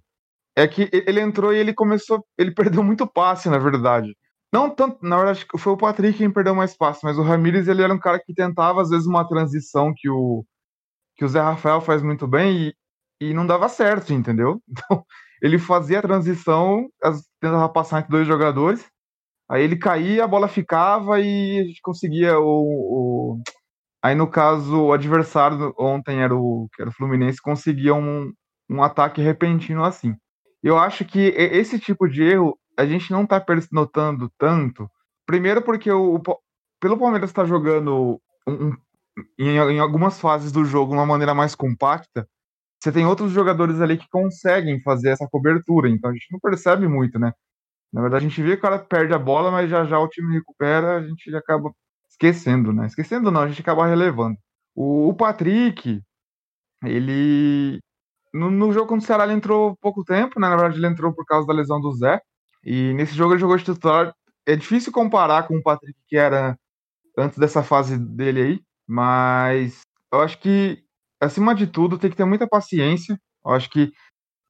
[0.59, 4.16] É que ele entrou e ele começou, ele perdeu muito passe, na verdade.
[4.53, 7.81] Não tanto, na verdade, foi o Patrick quem perdeu mais passe, mas o Ramires ele
[7.81, 10.44] era um cara que tentava às vezes uma transição que o
[11.16, 12.75] que o Zé Rafael faz muito bem
[13.21, 14.61] e, e não dava certo, entendeu?
[14.68, 15.05] Então,
[15.42, 16.88] ele fazia a transição,
[17.40, 18.85] tentava passar entre dois jogadores,
[19.49, 23.42] aí ele caía, a bola ficava e a gente conseguia o, o...
[24.03, 28.33] Aí, no caso, o adversário ontem era o, que era o Fluminense, conseguia um,
[28.71, 30.16] um ataque repentino assim.
[30.62, 34.90] Eu acho que esse tipo de erro a gente não está notando tanto.
[35.27, 36.23] Primeiro porque o, o
[36.81, 38.73] pelo Palmeiras estar tá jogando um,
[39.38, 42.29] em, em, algumas fases do jogo de uma maneira mais compacta,
[42.81, 46.87] você tem outros jogadores ali que conseguem fazer essa cobertura, então a gente não percebe
[46.87, 47.33] muito, né?
[47.92, 50.09] Na verdade, a gente vê que o cara perde a bola, mas já já o
[50.09, 51.73] time recupera, a gente acaba
[52.09, 52.87] esquecendo, né?
[52.87, 54.37] Esquecendo não, a gente acaba relevando.
[54.75, 56.03] O, o Patrick,
[56.85, 57.81] ele.
[58.33, 60.49] No, no, jogo contra o Ceará ele entrou pouco tempo, né?
[60.49, 62.21] Na verdade, ele entrou por causa da lesão do Zé.
[62.64, 64.14] E nesse jogo ele jogou de titular.
[64.47, 66.57] É difícil comparar com o Patrick que era
[67.17, 69.81] antes dessa fase dele aí, mas
[70.12, 70.83] eu acho que,
[71.21, 73.19] acima de tudo, tem que ter muita paciência.
[73.45, 73.93] Eu acho que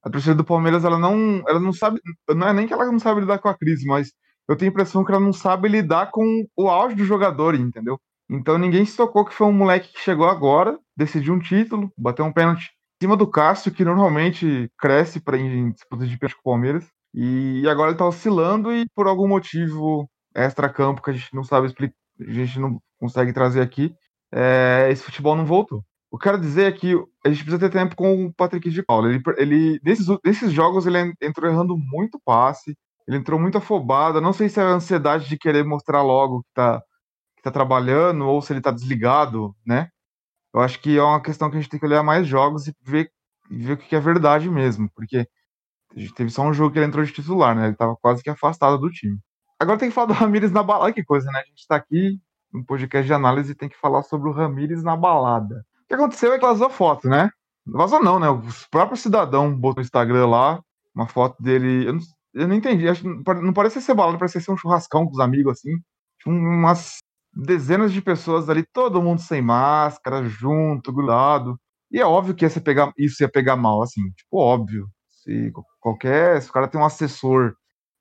[0.02, 2.98] a torcida do Palmeiras, ela não, ela não sabe, não é nem que ela não
[2.98, 4.12] sabe lidar com a crise, mas
[4.48, 8.00] eu tenho a impressão que ela não sabe lidar com o auge do jogador, entendeu?
[8.30, 12.24] Então ninguém se tocou que foi um moleque que chegou agora, decidiu um título, bateu
[12.24, 16.52] um pênalti cima do Cássio, que normalmente cresce para em disputas de pênalti com o
[16.52, 16.86] Palmeiras.
[17.14, 21.66] E agora ele tá oscilando e por algum motivo extra-campo que a gente não sabe
[21.66, 23.94] explicar, a gente não consegue trazer aqui,
[24.32, 25.82] é, esse futebol não voltou.
[26.10, 28.70] O que eu quero dizer é que a gente precisa ter tempo com o Patrick
[28.70, 29.08] de Paula.
[29.08, 34.20] Ele, ele nesses, nesses jogos ele entrou errando muito passe, ele entrou muito afobado.
[34.20, 36.82] Não sei se é a ansiedade de querer mostrar logo que tá,
[37.36, 39.88] que tá trabalhando ou se ele tá desligado, né?
[40.58, 42.74] Eu acho que é uma questão que a gente tem que olhar mais jogos e
[42.82, 43.12] ver,
[43.48, 45.24] ver o que é verdade mesmo, porque
[46.16, 47.68] teve só um jogo que ele entrou de titular, né?
[47.68, 49.16] Ele tava quase que afastado do time.
[49.56, 51.38] Agora tem que falar do Ramires na balada, que coisa, né?
[51.38, 52.18] A gente tá aqui
[52.52, 55.64] no podcast de análise e tem que falar sobre o Ramires na balada.
[55.84, 57.30] O que aconteceu é que vazou foto, né?
[57.64, 58.28] Vazou não, né?
[58.28, 60.60] O próprio cidadão botou no Instagram lá
[60.92, 61.86] uma foto dele.
[61.86, 62.00] Eu não,
[62.34, 62.88] eu não entendi.
[62.88, 65.78] Acho, não parece ser balada, parece ser um churrascão com os amigos assim.
[66.20, 66.98] Tinha umas
[67.38, 71.58] dezenas de pessoas ali, todo mundo sem máscara, junto, grudado.
[71.90, 74.88] E é óbvio que ia pegar, isso ia pegar mal, assim, tipo, óbvio.
[75.08, 76.42] Se qualquer.
[76.42, 77.54] Se o cara tem um assessor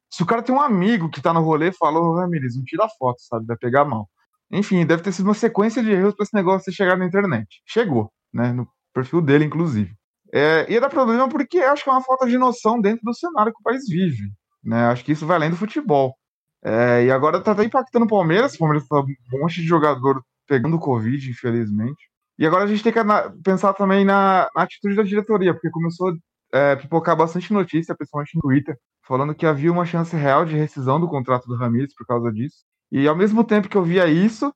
[0.09, 2.87] se o cara tem um amigo que tá no rolê, fala, ô Ramirez, não tira
[2.97, 3.45] foto, sabe?
[3.45, 4.09] Vai pegar mal.
[4.51, 7.61] Enfim, deve ter sido uma sequência de erros para esse negócio chegar na internet.
[7.65, 8.53] Chegou, né?
[8.53, 9.93] No perfil dele, inclusive.
[10.33, 13.53] É, ia dar problema porque acho que é uma falta de noção dentro do cenário
[13.53, 14.31] que o país vive.
[14.63, 14.85] Né?
[14.87, 16.15] Acho que isso vai além do futebol.
[16.63, 18.55] É, e agora tá até impactando o Palmeiras.
[18.55, 22.09] O Palmeiras tá um monte de jogador pegando Covid, infelizmente.
[22.39, 22.99] E agora a gente tem que
[23.43, 26.13] pensar também na, na atitude da diretoria, porque começou
[26.53, 30.99] é, pipocar bastante notícia, principalmente no Twitter, falando que havia uma chance real de rescisão
[30.99, 32.63] do contrato do Ramires por causa disso.
[32.91, 34.53] E ao mesmo tempo que eu via isso,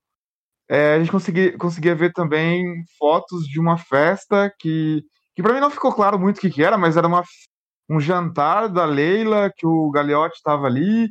[0.69, 2.63] é, a gente conseguia, conseguia ver também
[2.97, 5.03] fotos de uma festa que,
[5.35, 7.23] que para mim não ficou claro muito o que, que era, mas era uma,
[7.89, 11.09] um jantar da Leila, que o Gagliotti estava ali,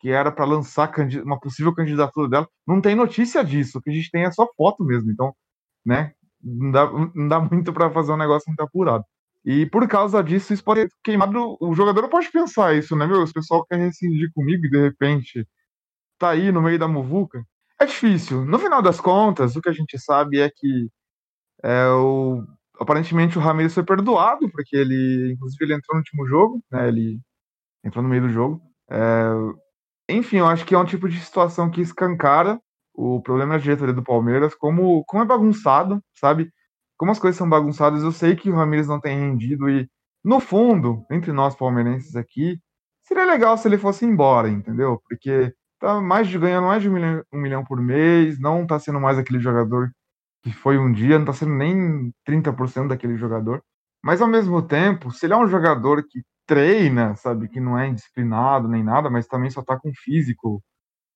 [0.00, 0.90] que era para lançar
[1.24, 2.48] uma possível candidatura dela.
[2.66, 5.10] Não tem notícia disso, o que a gente tem é só foto mesmo.
[5.10, 5.34] Então,
[5.84, 9.04] né, não dá, não dá muito para fazer um negócio muito apurado.
[9.44, 11.56] E por causa disso, isso pode ter queimado.
[11.60, 13.22] O jogador pode pensar isso, né, meu?
[13.22, 15.46] O pessoal quer rescindir comigo e de repente
[16.18, 17.42] tá aí no meio da muvuca.
[17.80, 18.44] É difícil.
[18.44, 20.90] No final das contas, o que a gente sabe é que
[21.62, 22.44] é, o,
[22.78, 26.88] aparentemente o Ramirez foi perdoado, porque ele, inclusive, ele entrou no último jogo, né?
[26.88, 27.20] Ele
[27.84, 28.60] entrou no meio do jogo.
[28.90, 29.30] É,
[30.10, 32.60] enfim, eu acho que é um tipo de situação que escancara
[32.94, 36.50] o problema da diretoria do Palmeiras, como, como é bagunçado, sabe?
[37.00, 39.88] como as coisas são bagunçadas, eu sei que o Ramires não tem rendido e,
[40.22, 42.60] no fundo, entre nós palmeirenses aqui,
[43.02, 45.00] seria legal se ele fosse embora, entendeu?
[45.08, 48.78] Porque tá mais de ganhando mais de um milhão, um milhão por mês, não tá
[48.78, 49.90] sendo mais aquele jogador
[50.42, 53.62] que foi um dia, não tá sendo nem 30% daquele jogador.
[54.04, 57.86] Mas ao mesmo tempo, se ele é um jogador que treina, sabe, que não é
[57.86, 60.60] indisciplinado nem nada, mas também só tá com físico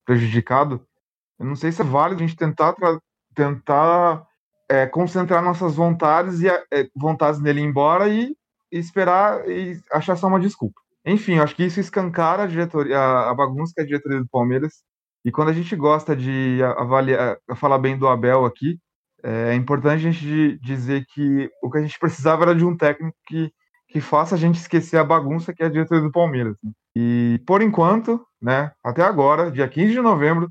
[0.06, 0.86] prejudicado,
[1.40, 2.76] eu não sei se é válido a gente tentar
[3.34, 4.24] tentar
[4.70, 8.36] é, concentrar nossas vontades e é, vontades nele ir embora e,
[8.70, 10.80] e, esperar e achar só uma desculpa.
[11.04, 14.28] Enfim, acho que isso escancara a, diretoria, a, a bagunça que é a diretoria do
[14.28, 14.84] Palmeiras.
[15.24, 18.78] E quando a gente gosta de avaliar, falar bem do Abel aqui,
[19.24, 22.76] é, é importante a gente dizer que o que a gente precisava era de um
[22.76, 23.52] técnico que,
[23.94, 26.56] que faça a gente esquecer a bagunça que é a diretoria do Palmeiras.
[26.60, 26.72] Né?
[26.96, 30.50] E por enquanto, né, até agora, dia 15 de novembro,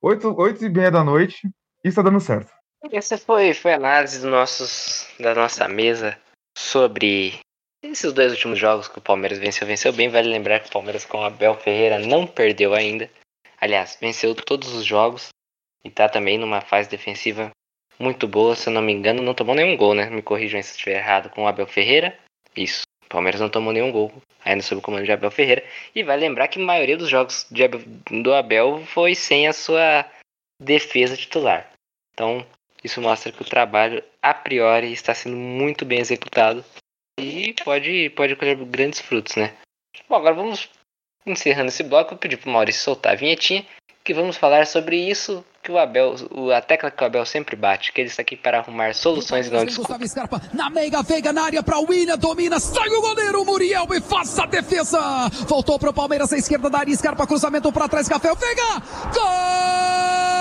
[0.00, 1.50] 8, 8 e meia da noite,
[1.82, 2.52] está dando certo.
[2.92, 6.16] Essa foi, foi a análise nossos, da nossa mesa
[6.56, 7.40] sobre
[7.82, 9.66] esses dois últimos jogos que o Palmeiras venceu.
[9.66, 13.10] Venceu bem, vale lembrar que o Palmeiras com o Abel Ferreira não perdeu ainda.
[13.60, 15.30] Aliás, venceu todos os jogos
[15.84, 17.50] e tá também numa fase defensiva
[17.98, 18.54] muito boa.
[18.54, 20.08] Se eu não me engano, não tomou nenhum gol, né?
[20.10, 22.16] Me corrijam se estiver errado com o Abel Ferreira.
[22.56, 22.82] Isso.
[23.08, 24.12] Palmeiras não tomou nenhum gol
[24.44, 25.64] ainda sob o comando de Abel Ferreira.
[25.94, 27.80] E vai lembrar que a maioria dos jogos Abel,
[28.22, 30.04] do Abel foi sem a sua
[30.60, 31.70] defesa titular.
[32.12, 32.46] Então,
[32.82, 36.64] isso mostra que o trabalho, a priori, está sendo muito bem executado
[37.18, 39.54] e pode, pode colher grandes frutos, né?
[40.08, 40.68] Bom, agora vamos
[41.26, 42.10] encerrando esse bloco.
[42.10, 43.64] Vou pedir para o Maurício soltar a vinhetinha,
[44.04, 46.16] que vamos falar sobre isso que o Abel,
[46.56, 49.50] a tecla que o Abel sempre bate, que ele está aqui para arrumar soluções e
[49.50, 53.44] não Gustavo Scarpa na meiga, Veiga na área para o William, domina, sai o goleiro
[53.44, 55.28] Muriel e faz a defesa.
[55.46, 58.82] Voltou para o Palmeiras à esquerda da área, Scarpa cruzamento para trás, Café, Veiga,
[59.14, 60.31] gol!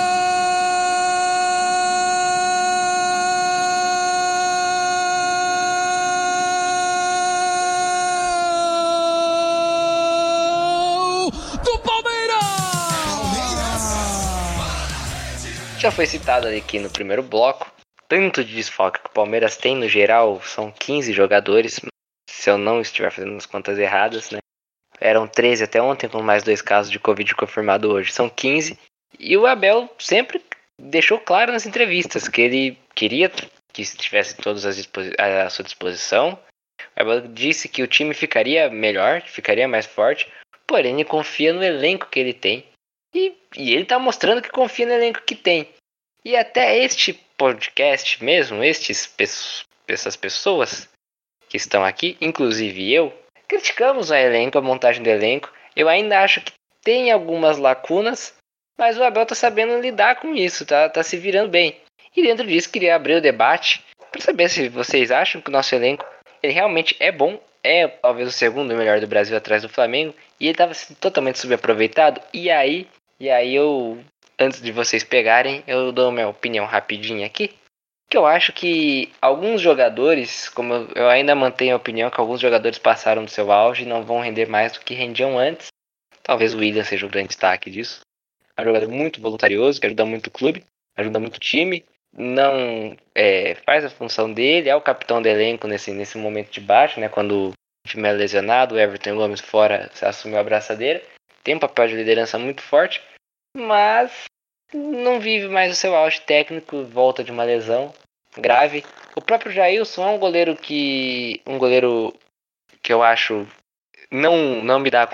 [15.82, 17.68] Já foi citado aqui no primeiro bloco,
[18.08, 21.82] tanto de desfalque que o Palmeiras tem no geral, são 15 jogadores,
[22.30, 24.38] se eu não estiver fazendo as contas erradas, né?
[25.00, 28.78] Eram 13 até ontem, com mais dois casos de Covid confirmado hoje, são 15.
[29.18, 30.40] E o Abel sempre
[30.80, 33.32] deixou claro nas entrevistas que ele queria
[33.74, 36.38] que estivesse todos à sua disposição.
[36.96, 40.32] O Abel disse que o time ficaria melhor, ficaria mais forte,
[40.68, 42.71] porém ele confia no elenco que ele tem
[43.14, 45.70] e, e ele está mostrando que confia no elenco que tem.
[46.24, 49.14] E até este podcast mesmo, estes
[49.88, 50.88] essas pessoas
[51.50, 53.14] que estão aqui, inclusive eu,
[53.48, 55.52] criticamos o elenco, a montagem do elenco.
[55.76, 58.34] Eu ainda acho que tem algumas lacunas,
[58.78, 61.78] mas o Abel tá sabendo lidar com isso, tá, tá se virando bem.
[62.16, 65.74] E dentro disso queria abrir o debate para saber se vocês acham que o nosso
[65.76, 66.06] elenco
[66.42, 70.46] ele realmente é bom, é talvez o segundo melhor do Brasil atrás do Flamengo, e
[70.46, 72.22] ele estava totalmente subaproveitado.
[72.34, 72.88] E aí
[73.22, 74.04] e aí eu,
[74.40, 77.54] antes de vocês pegarem, eu dou minha opinião rapidinha aqui.
[78.10, 82.80] Que eu acho que alguns jogadores, como eu, ainda mantenho a opinião que alguns jogadores
[82.80, 85.68] passaram do seu auge e não vão render mais do que rendiam antes.
[86.24, 88.02] Talvez o William seja o grande destaque disso.
[88.58, 90.66] É um jogador muito voluntarioso, que ajuda muito o clube,
[90.98, 95.68] ajuda muito o time, não é, faz a função dele, é o capitão do elenco
[95.68, 97.08] nesse, nesse momento de baixo, né?
[97.08, 101.04] Quando o time é lesionado, o Everton Gomes fora assumiu a braçadeira.
[101.44, 103.02] Tem um papel de liderança muito forte
[103.56, 104.26] mas
[104.74, 107.94] não vive mais o seu auge técnico, volta de uma lesão
[108.38, 108.84] grave.
[109.16, 112.14] O próprio Jailson é um goleiro que um goleiro
[112.82, 113.46] que eu acho
[114.10, 115.08] não não me dá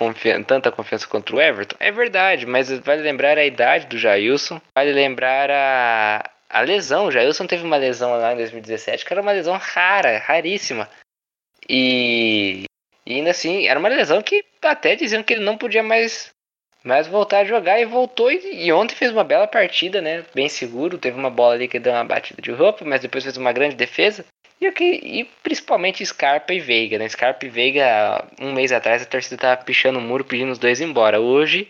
[0.45, 1.75] tanta confiança contra o Everton.
[1.79, 7.07] É verdade, mas vale lembrar a idade do Jailson, vale lembrar a a lesão.
[7.07, 10.87] O Jailson teve uma lesão lá em 2017 que era uma lesão rara, raríssima.
[11.67, 12.63] E,
[13.07, 16.29] e ainda assim, era uma lesão que até diziam que ele não podia mais
[16.83, 20.23] mas voltar a jogar e voltou e, e, ontem fez uma bela partida, né?
[20.33, 23.35] Bem seguro, teve uma bola ali que deu uma batida de roupa, mas depois fez
[23.35, 24.25] uma grande defesa.
[24.61, 27.09] E, aqui, e principalmente Scarpa e Veiga, né?
[27.09, 30.79] Scarpa e Veiga, um mês atrás a torcida tava pichando o muro pedindo os dois
[30.79, 31.19] embora.
[31.19, 31.69] Hoje,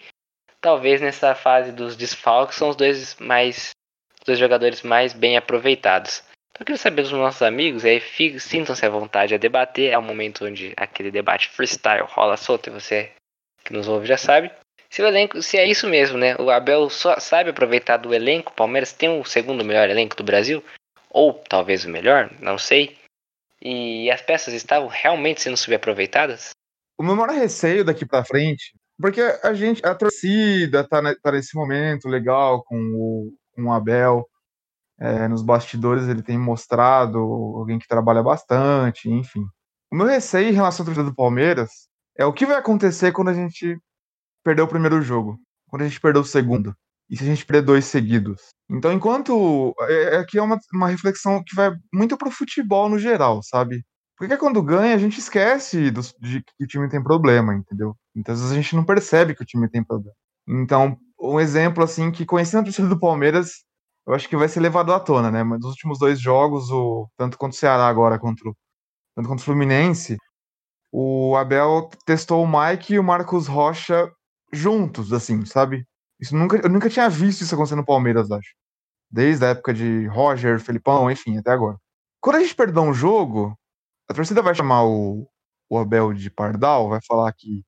[0.61, 3.71] talvez nessa fase dos desfalques, são os dois mais
[4.19, 6.23] os dois jogadores mais bem aproveitados.
[6.57, 8.01] Então eu queria saber dos nossos amigos, aí
[8.39, 9.91] sintam-se à vontade a debater.
[9.91, 13.11] É um momento onde aquele debate freestyle rola solto e você
[13.63, 14.51] que nos ouve já sabe.
[14.89, 16.35] Se o elenco, se é isso mesmo, né?
[16.39, 18.51] O Abel só sabe aproveitar do elenco.
[18.51, 20.63] O Palmeiras tem o segundo melhor elenco do Brasil,
[21.11, 22.97] ou talvez o melhor, não sei.
[23.61, 26.51] E as peças estavam realmente sendo subaproveitadas?
[26.97, 31.55] O meu maior receio daqui para frente, porque a gente, a torcida tá, tá nesse
[31.55, 34.27] momento legal com o, com o Abel.
[34.99, 39.45] É, nos bastidores ele tem mostrado alguém que trabalha bastante, enfim.
[39.91, 43.29] O meu receio em relação à torcida do Palmeiras é o que vai acontecer quando
[43.29, 43.79] a gente
[44.43, 46.75] perdeu o primeiro jogo, quando a gente perdeu o segundo,
[47.09, 48.41] e se a gente perder dois seguidos.
[48.69, 49.73] Então, enquanto.
[49.81, 53.83] É, é, aqui é uma, uma reflexão que vai muito pro futebol no geral, sabe?
[54.17, 57.95] Porque quando ganha, a gente esquece do, de que o time tem problema, entendeu?
[58.15, 60.15] Então, às vezes a gente não percebe que o time tem problema.
[60.47, 63.63] Então, um exemplo, assim, que conhecendo a torcida do Palmeiras,
[64.07, 65.43] eu acho que vai ser levado à tona, né?
[65.43, 68.55] Mas nos últimos dois jogos, o, tanto contra o Ceará agora, contra o,
[69.15, 70.17] tanto contra o Fluminense,
[70.91, 74.09] o Abel testou o Mike e o Marcos Rocha
[74.53, 75.85] juntos, assim, sabe?
[76.19, 78.55] Isso nunca, eu nunca tinha visto isso acontecer no Palmeiras, acho.
[79.11, 81.77] Desde a época de Roger, Felipão, enfim, até agora.
[82.21, 83.57] Quando a gente perder um jogo,
[84.09, 85.27] a torcida vai chamar o,
[85.69, 87.63] o Abel de Pardal, vai falar que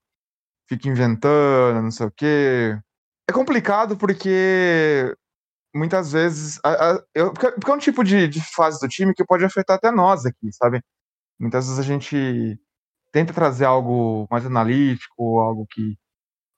[0.70, 2.80] fica inventando, não sei o quê.
[3.30, 5.16] É complicado porque
[5.74, 6.60] muitas vezes.
[6.64, 9.78] A, a, eu, porque é um tipo de, de fase do time que pode afetar
[9.78, 10.82] até nós aqui, sabe?
[11.40, 12.60] Muitas vezes a gente
[13.12, 15.98] tenta trazer algo mais analítico, algo que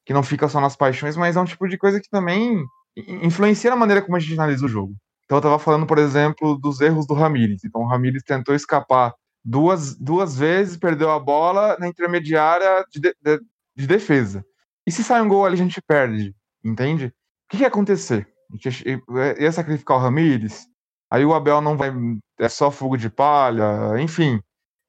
[0.05, 2.65] que não fica só nas paixões, mas é um tipo de coisa que também
[2.97, 4.95] influencia na maneira como a gente analisa o jogo.
[5.25, 7.63] Então eu tava falando, por exemplo, dos erros do Ramires.
[7.63, 13.39] Então o Ramires tentou escapar duas, duas vezes perdeu a bola na intermediária de, de,
[13.75, 14.43] de defesa.
[14.85, 17.05] E se sai um gol ali, a gente perde, entende?
[17.05, 17.11] O
[17.49, 18.27] que, que ia acontecer?
[18.53, 18.83] Gente
[19.39, 20.67] ia sacrificar o Ramires?
[21.09, 21.91] Aí o Abel não vai.
[22.39, 24.39] É só fogo de palha, enfim.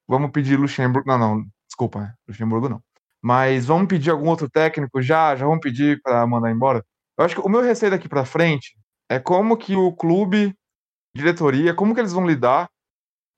[0.08, 1.08] Vamos pedir Luxemburgo.
[1.08, 2.82] Não, não, desculpa, Luxemburgo não.
[3.22, 5.36] Mas vamos pedir algum outro técnico já?
[5.36, 6.84] Já vamos pedir para mandar embora?
[7.18, 8.76] Eu acho que o meu receio daqui para frente
[9.08, 10.54] é como que o clube,
[11.14, 12.68] diretoria, como que eles vão lidar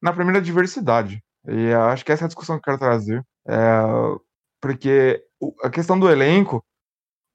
[0.02, 1.22] na primeira diversidade.
[1.46, 3.22] E acho que essa é a discussão que eu quero trazer.
[3.46, 3.82] É,
[4.60, 5.22] porque
[5.62, 6.64] a questão do elenco,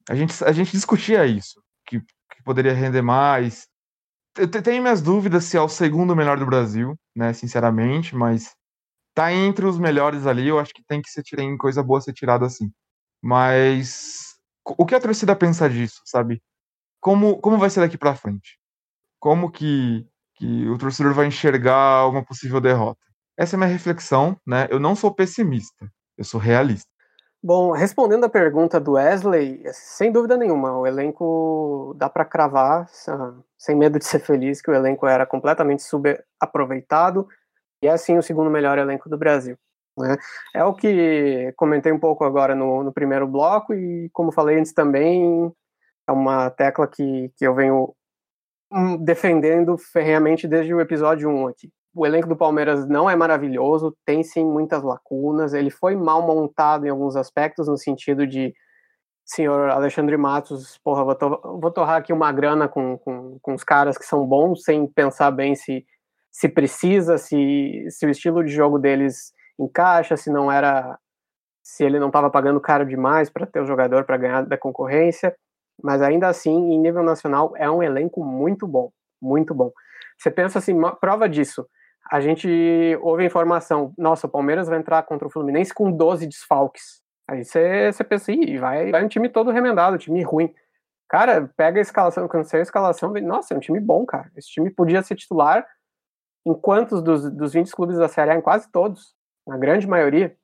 [0.09, 2.01] a gente, a gente discutia isso, que,
[2.35, 3.67] que poderia render mais.
[4.37, 8.55] Eu tenho minhas dúvidas se é o segundo melhor do Brasil, né, sinceramente, mas
[9.13, 12.13] tá entre os melhores ali, eu acho que tem que ser tem coisa boa ser
[12.13, 12.71] tirada assim.
[13.21, 16.41] Mas o que a torcida pensa disso, sabe?
[17.01, 18.57] Como, como vai ser daqui para frente?
[19.19, 23.01] Como que, que o torcedor vai enxergar uma possível derrota?
[23.37, 24.67] Essa é a minha reflexão, né?
[24.69, 26.89] Eu não sou pessimista, eu sou realista.
[27.41, 32.85] Bom, respondendo a pergunta do Wesley, sem dúvida nenhuma, o elenco dá para cravar,
[33.57, 37.29] sem medo de ser feliz, que o elenco era completamente subaproveitado
[37.81, 39.57] e é sim o segundo melhor elenco do Brasil.
[39.97, 40.17] Né?
[40.53, 44.73] É o que comentei um pouco agora no, no, primeiro bloco e, como falei antes
[44.73, 45.53] também,
[46.07, 47.95] é uma tecla que, que eu venho
[48.71, 53.95] hum, defendendo ferreamente desde o episódio 1 aqui o elenco do Palmeiras não é maravilhoso,
[54.05, 58.53] tem sim muitas lacunas, ele foi mal montado em alguns aspectos, no sentido de,
[59.29, 63.63] senhor Alexandre Matos, porra, vou, to vou torrar aqui uma grana com, com, com os
[63.63, 65.85] caras que são bons, sem pensar bem se,
[66.31, 70.97] se precisa, se, se o estilo de jogo deles encaixa, se não era.
[71.63, 75.35] se ele não estava pagando caro demais para ter o jogador para ganhar da concorrência,
[75.81, 79.71] mas ainda assim, em nível nacional, é um elenco muito bom, muito bom.
[80.17, 81.67] Você pensa assim, prova disso
[82.11, 82.47] a gente
[83.01, 87.01] ouve a informação, nossa, o Palmeiras vai entrar contra o Fluminense com 12 desfalques.
[87.27, 90.53] Aí você, pensa, ih, vai, vai um time todo remendado, time ruim.
[91.07, 94.31] Cara, pega a escalação, saiu a escalação, nossa, é um time bom, cara.
[94.35, 95.65] Esse time podia ser titular
[96.45, 98.35] em quantos dos, dos 20 clubes da Série A?
[98.35, 100.35] Em quase todos, na grande maioria.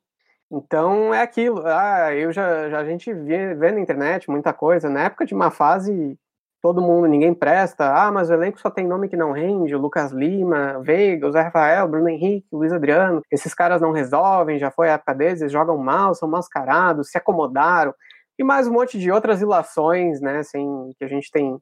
[0.52, 1.66] Então é aquilo.
[1.66, 4.90] Ah, eu já, já a gente vê, vê na internet muita coisa.
[4.90, 6.18] Na época de uma fase
[6.66, 7.94] todo mundo, ninguém presta.
[7.94, 9.76] Ah, mas o elenco só tem nome que não rende.
[9.76, 13.22] O Lucas Lima, Veiga, o Zé Rafael, Bruno Henrique, Luiz Adriano.
[13.30, 17.20] Esses caras não resolvem, já foi a época deles, eles jogam mal, são mascarados, se
[17.20, 17.94] acomodaram.
[18.40, 21.56] E mais um monte de outras ilações, né, sem, que a gente tem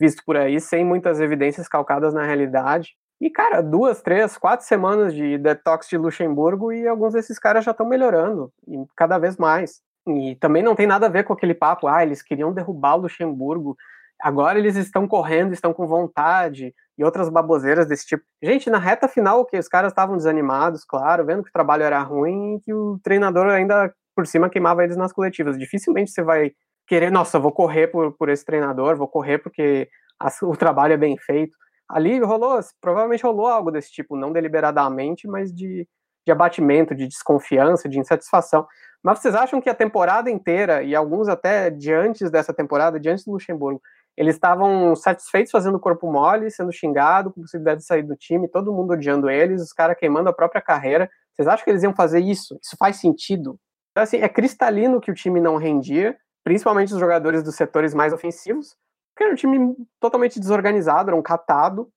[0.00, 2.96] visto por aí, sem muitas evidências calcadas na realidade.
[3.20, 7.70] E, cara, duas, três, quatro semanas de detox de Luxemburgo e alguns desses caras já
[7.70, 9.80] estão melhorando, e cada vez mais.
[10.04, 13.02] E também não tem nada a ver com aquele papo, ah, eles queriam derrubar o
[13.02, 13.76] Luxemburgo,
[14.22, 18.22] Agora eles estão correndo, estão com vontade e outras baboseiras desse tipo.
[18.40, 22.00] Gente, na reta final, que os caras estavam desanimados, claro, vendo que o trabalho era
[22.00, 25.58] ruim e que o treinador ainda por cima queimava eles nas coletivas.
[25.58, 26.52] Dificilmente você vai
[26.86, 29.88] querer, nossa, vou correr por, por esse treinador, vou correr porque
[30.20, 31.56] a, o trabalho é bem feito.
[31.88, 35.86] Ali rolou, provavelmente rolou algo desse tipo, não deliberadamente, mas de,
[36.24, 38.66] de abatimento, de desconfiança, de insatisfação.
[39.02, 43.08] Mas vocês acham que a temporada inteira, e alguns até de antes dessa temporada, de
[43.08, 43.82] antes do Luxemburgo,
[44.16, 48.72] eles estavam satisfeitos fazendo corpo mole, sendo xingado, com possibilidade de sair do time, todo
[48.72, 51.10] mundo odiando eles, os caras queimando a própria carreira.
[51.34, 52.58] Vocês acham que eles iam fazer isso?
[52.62, 53.58] Isso faz sentido?
[53.90, 58.12] Então, assim, é cristalino que o time não rendia, principalmente os jogadores dos setores mais
[58.12, 58.76] ofensivos,
[59.14, 61.90] porque era um time totalmente desorganizado, era um catado,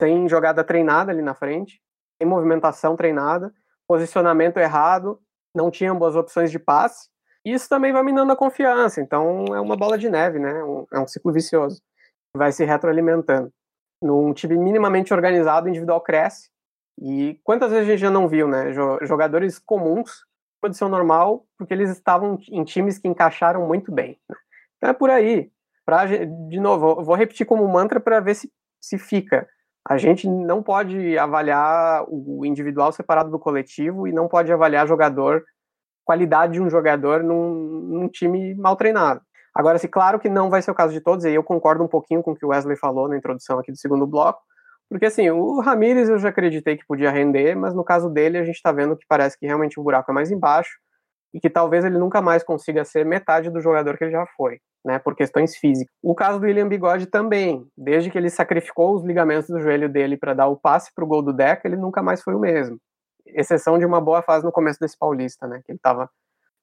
[0.00, 1.80] sem jogada treinada ali na frente,
[2.18, 3.52] sem movimentação treinada,
[3.86, 5.20] posicionamento errado,
[5.54, 7.09] não tinham boas opções de passe.
[7.44, 10.52] Isso também vai minando a confiança, então é uma bola de neve, né?
[10.92, 11.80] É um ciclo vicioso.
[12.36, 13.50] Vai se retroalimentando.
[14.02, 16.50] Num time minimamente organizado, o individual cresce.
[17.00, 18.72] E quantas vezes a gente já não viu, né?
[19.02, 20.24] Jogadores comuns,
[20.62, 24.18] condição normal, porque eles estavam em times que encaixaram muito bem.
[24.28, 24.36] Né?
[24.76, 25.50] Então é por aí.
[25.86, 29.48] Pra, de novo, vou repetir como mantra para ver se, se fica.
[29.88, 35.42] A gente não pode avaliar o individual separado do coletivo e não pode avaliar jogador
[36.04, 39.20] qualidade de um jogador num, num time mal treinado.
[39.54, 41.88] Agora, se claro que não vai ser o caso de todos, e eu concordo um
[41.88, 44.40] pouquinho com o que o Wesley falou na introdução aqui do segundo bloco,
[44.88, 48.44] porque assim, o Ramires eu já acreditei que podia render, mas no caso dele a
[48.44, 50.70] gente está vendo que parece que realmente o buraco é mais embaixo
[51.32, 54.58] e que talvez ele nunca mais consiga ser metade do jogador que ele já foi,
[54.84, 55.94] né, por questões físicas.
[56.02, 60.16] O caso do William Bigode também, desde que ele sacrificou os ligamentos do joelho dele
[60.16, 62.76] para dar o passe para o gol do Deca, ele nunca mais foi o mesmo
[63.34, 65.60] exceção de uma boa fase no começo desse Paulista, né?
[65.64, 66.10] Que ele estava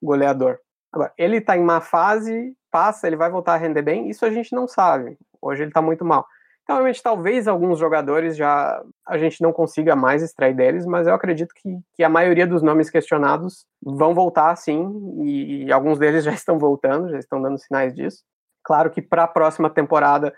[0.02, 0.60] goleador.
[0.92, 4.10] Agora, ele está em má fase, passa, ele vai voltar a render bem?
[4.10, 5.18] Isso a gente não sabe.
[5.42, 6.26] Hoje ele está muito mal.
[6.64, 11.14] Então, realmente, talvez alguns jogadores já a gente não consiga mais extrair deles, mas eu
[11.14, 14.92] acredito que, que a maioria dos nomes questionados vão voltar sim,
[15.24, 18.22] e, e alguns deles já estão voltando, já estão dando sinais disso.
[18.64, 20.34] Claro que para a próxima temporada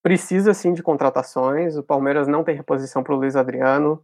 [0.00, 1.76] precisa sim de contratações.
[1.76, 4.00] O Palmeiras não tem reposição para o Luiz Adriano.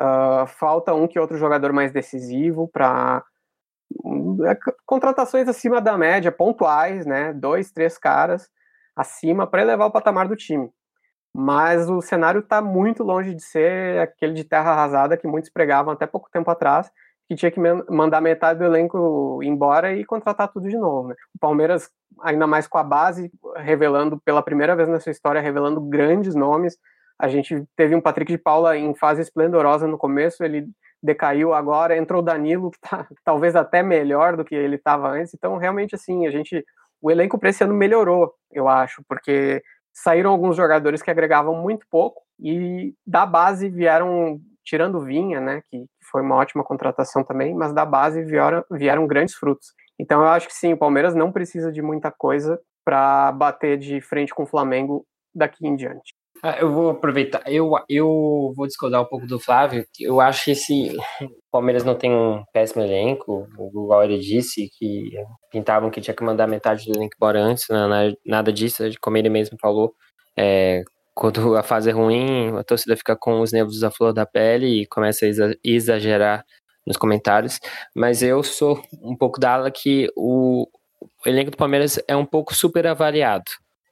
[0.00, 3.24] Uh, falta um que outro jogador mais decisivo para
[4.46, 7.32] é, contratações acima da média, pontuais, né?
[7.32, 8.48] Dois, três caras
[8.94, 10.70] acima para elevar o patamar do time
[11.34, 15.92] mas o cenário está muito longe de ser aquele de terra arrasada que muitos pregavam
[15.92, 16.90] até pouco tempo atrás,
[17.28, 21.08] que tinha que mandar metade do elenco embora e contratar tudo de novo.
[21.08, 21.14] Né?
[21.34, 21.90] O Palmeiras,
[22.22, 26.76] ainda mais com a base, revelando pela primeira vez na sua história, revelando grandes nomes.
[27.18, 30.68] A gente teve um Patrick de Paula em fase esplendorosa no começo, ele
[31.02, 35.34] decaiu agora, entrou o Danilo, que tá talvez até melhor do que ele estava antes.
[35.34, 36.64] Então, realmente, assim, a gente.
[37.00, 39.62] O elenco para esse ano melhorou, eu acho, porque
[39.92, 45.86] saíram alguns jogadores que agregavam muito pouco e da base vieram, tirando Vinha, né, que
[46.10, 49.68] foi uma ótima contratação também, mas da base vieram, vieram grandes frutos.
[49.98, 54.00] Então eu acho que sim, o Palmeiras não precisa de muita coisa para bater de
[54.00, 55.04] frente com o Flamengo
[55.34, 56.14] daqui em diante.
[56.42, 60.50] Ah, eu vou aproveitar, eu, eu vou discordar um pouco do Flávio, eu acho que
[60.52, 60.96] esse
[61.50, 65.10] Palmeiras não tem um péssimo elenco, igual ele disse, que
[65.50, 67.66] pintavam que tinha que mandar metade do elenco embora antes,
[68.24, 69.92] nada disso, como ele mesmo falou,
[70.36, 74.24] é, quando a fase é ruim, a torcida fica com os nervos à flor da
[74.24, 75.28] pele e começa a
[75.64, 76.44] exagerar
[76.86, 77.58] nos comentários,
[77.94, 80.68] mas eu sou um pouco da ala que o,
[81.02, 83.50] o elenco do Palmeiras é um pouco super avaliado.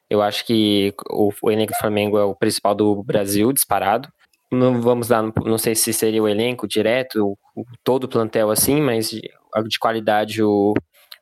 [0.09, 4.09] Eu acho que o, o elenco do Flamengo é o principal do Brasil, disparado.
[4.50, 9.11] Não vamos não sei se seria o elenco direto, o, todo o plantel assim, mas
[9.11, 10.74] de, de qualidade o,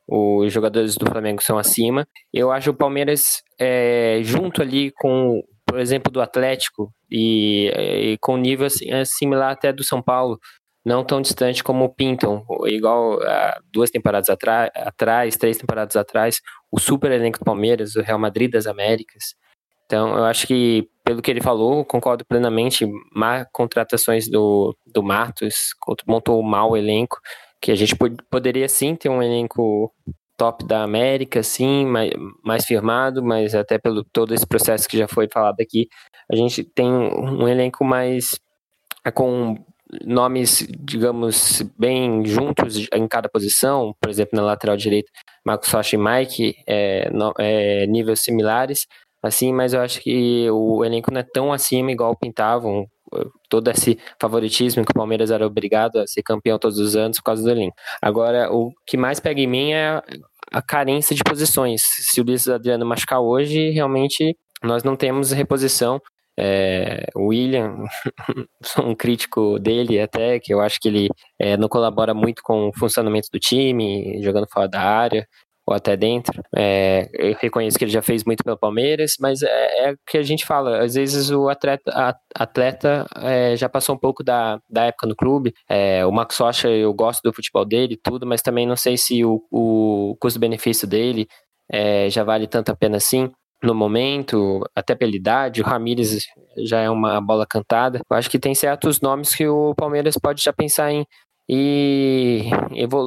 [0.07, 2.07] os jogadores do Flamengo são acima.
[2.33, 8.37] Eu acho o Palmeiras é, junto ali com, por exemplo, do Atlético e, e com
[8.37, 10.39] nível assim, é similar até do São Paulo
[10.85, 17.11] não tão distante como pintam, igual a duas temporadas atrás, três temporadas atrás, o super
[17.11, 19.35] elenco do Palmeiras, o Real Madrid das Américas.
[19.87, 22.87] Então, eu acho que, pelo que ele falou, concordo plenamente.
[23.15, 25.75] Má contratações do, do Matos,
[26.07, 27.19] montou mal o elenco,
[27.61, 29.93] que a gente pod poderia sim ter um elenco
[30.37, 32.11] top da América, sim, mais,
[32.43, 35.89] mais firmado, mas até pelo todo esse processo que já foi falado aqui,
[36.31, 38.39] a gente tem um elenco mais
[39.15, 39.57] com
[40.05, 45.11] nomes, digamos, bem juntos em cada posição, por exemplo, na lateral direita,
[45.45, 48.87] Marcos Rocha e Mike, é, no, é, níveis similares,
[49.23, 52.87] assim, mas eu acho que o elenco não é tão acima igual pintavam,
[53.49, 57.25] todo esse favoritismo que o Palmeiras era obrigado a ser campeão todos os anos por
[57.25, 57.77] causa do elenco.
[58.01, 60.03] Agora, o que mais pega em mim é
[60.53, 61.83] a carência de posições.
[61.83, 66.01] Se o Luiz Adriano machucar hoje, realmente nós não temos reposição
[66.39, 67.85] é, William,
[68.63, 71.09] sou um crítico dele até, que eu acho que ele
[71.39, 75.27] é, não colabora muito com o funcionamento do time, jogando fora da área
[75.67, 76.43] ou até dentro.
[76.55, 80.19] É, eu reconheço que ele já fez muito pelo Palmeiras, mas é, é o que
[80.19, 80.83] a gente fala.
[80.85, 85.55] Às vezes o atleta, atleta é, já passou um pouco da, da época no clube.
[85.69, 89.25] É, o Max Rocha, eu gosto do futebol dele tudo, mas também não sei se
[89.25, 91.27] o, o custo-benefício dele
[91.73, 93.31] é, já vale tanto a pena assim
[93.65, 96.27] no momento, até pela idade, o Ramires
[96.65, 98.01] já é uma bola cantada.
[98.11, 101.07] Eu acho que tem certos nomes que o Palmeiras pode já pensar em
[101.49, 102.49] e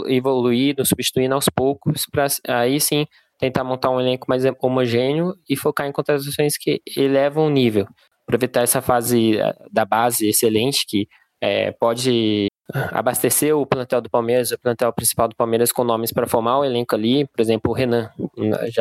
[0.07, 3.07] evoluir, substituindo aos poucos, para aí sim
[3.39, 7.87] tentar montar um elenco mais homogêneo e focar em contratações que elevam o nível.
[8.27, 11.07] Aproveitar essa fase eh, da base excelente que
[11.41, 16.27] é, pode abastecer o plantel do Palmeiras, o plantel principal do Palmeiras com nomes para
[16.27, 18.09] formar o elenco ali, por exemplo, o Renan.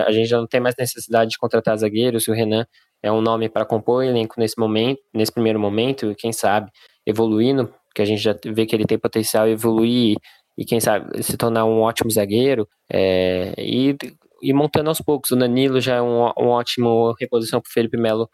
[0.06, 2.66] A gente já não tem mais necessidade de contratar zagueiros, o Renan
[3.02, 6.70] é um nome para compor o elenco nesse momento, nesse primeiro momento, quem sabe
[7.06, 10.16] evoluindo, que a gente já vê que ele tem potencial evoluir
[10.58, 13.96] e quem sabe se tornar um ótimo zagueiro é, e,
[14.42, 15.30] e montando aos poucos.
[15.30, 18.28] O Danilo já é um, um ótimo reposição para o Felipe Melo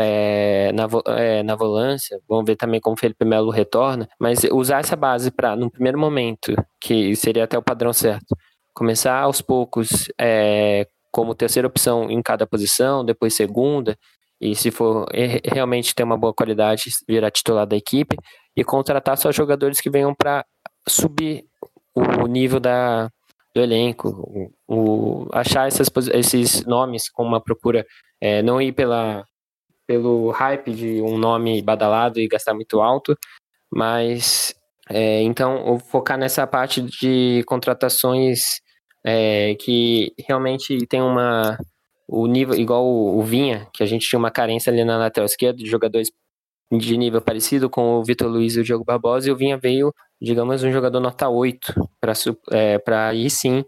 [0.00, 0.86] é, na,
[1.16, 5.28] é, na volância, vamos ver também como o Felipe Melo retorna, mas usar essa base
[5.28, 8.36] para, no primeiro momento, que seria até o padrão certo,
[8.72, 13.98] começar aos poucos é, como terceira opção em cada posição, depois segunda,
[14.40, 15.04] e se for
[15.44, 18.16] realmente ter uma boa qualidade, virar titular da equipe,
[18.56, 20.44] e contratar só jogadores que venham para
[20.88, 21.44] subir
[21.92, 23.10] o nível da,
[23.52, 27.84] do elenco, o, o, achar essas, esses nomes com uma procura,
[28.20, 29.24] é, não ir pela
[29.88, 33.16] pelo hype de um nome badalado e gastar muito alto,
[33.72, 34.54] mas
[34.90, 38.60] é, então focar nessa parte de contratações
[39.04, 41.58] é, que realmente tem uma
[42.06, 45.26] o nível, igual o, o Vinha, que a gente tinha uma carência ali na lateral
[45.26, 46.10] esquerda de jogadores
[46.70, 49.92] de nível parecido com o Vitor Luiz e o Diogo Barbosa, e o Vinha veio,
[50.20, 52.12] digamos, um jogador nota 8, para
[52.52, 52.78] é,
[53.08, 53.64] aí sim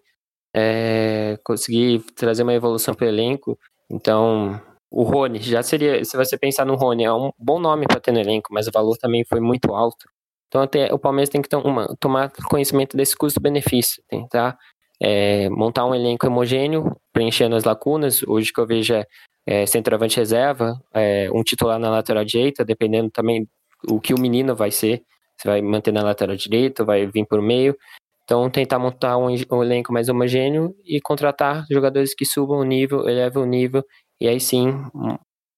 [0.54, 3.58] é, conseguir trazer uma evolução para o elenco.
[3.90, 4.60] Então,
[4.90, 8.12] o Rony já seria, se você pensar no Rony, é um bom nome para ter
[8.12, 10.06] no elenco, mas o valor também foi muito alto.
[10.48, 14.58] Então, até, o Palmeiras tem que uma, tomar conhecimento desse custo-benefício, tentar
[15.00, 18.22] é, montar um elenco homogêneo, preenchendo as lacunas.
[18.24, 19.06] Hoje que eu vejo é,
[19.46, 23.48] é centroavante reserva, é, um titular na lateral direita, dependendo também
[23.88, 25.02] o que o menino vai ser.
[25.38, 27.76] Você vai manter na lateral direita, vai vir por meio.
[28.24, 33.08] Então, tentar montar um, um, elenco mais homogêneo e contratar jogadores que subam o nível,
[33.08, 33.84] elevem o nível,
[34.20, 34.72] e aí sim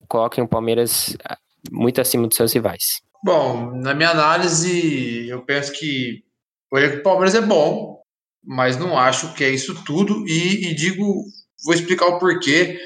[0.09, 1.39] coloquem o Palmeiras ah,
[1.71, 3.01] muito acima dos seus rivais.
[3.25, 6.23] Bom, na minha análise, eu penso que
[6.71, 8.03] o elenco do Palmeiras é bom,
[8.45, 11.25] mas não acho que é isso tudo, e, e digo,
[11.65, 12.79] vou explicar o porquê.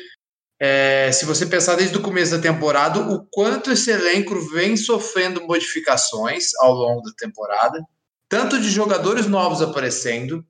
[0.60, 5.46] É, se você pensar desde o começo da temporada, o quanto esse elenco vem sofrendo
[5.46, 7.82] modificações ao longo da temporada,
[8.28, 10.44] tanto de jogadores novos aparecendo,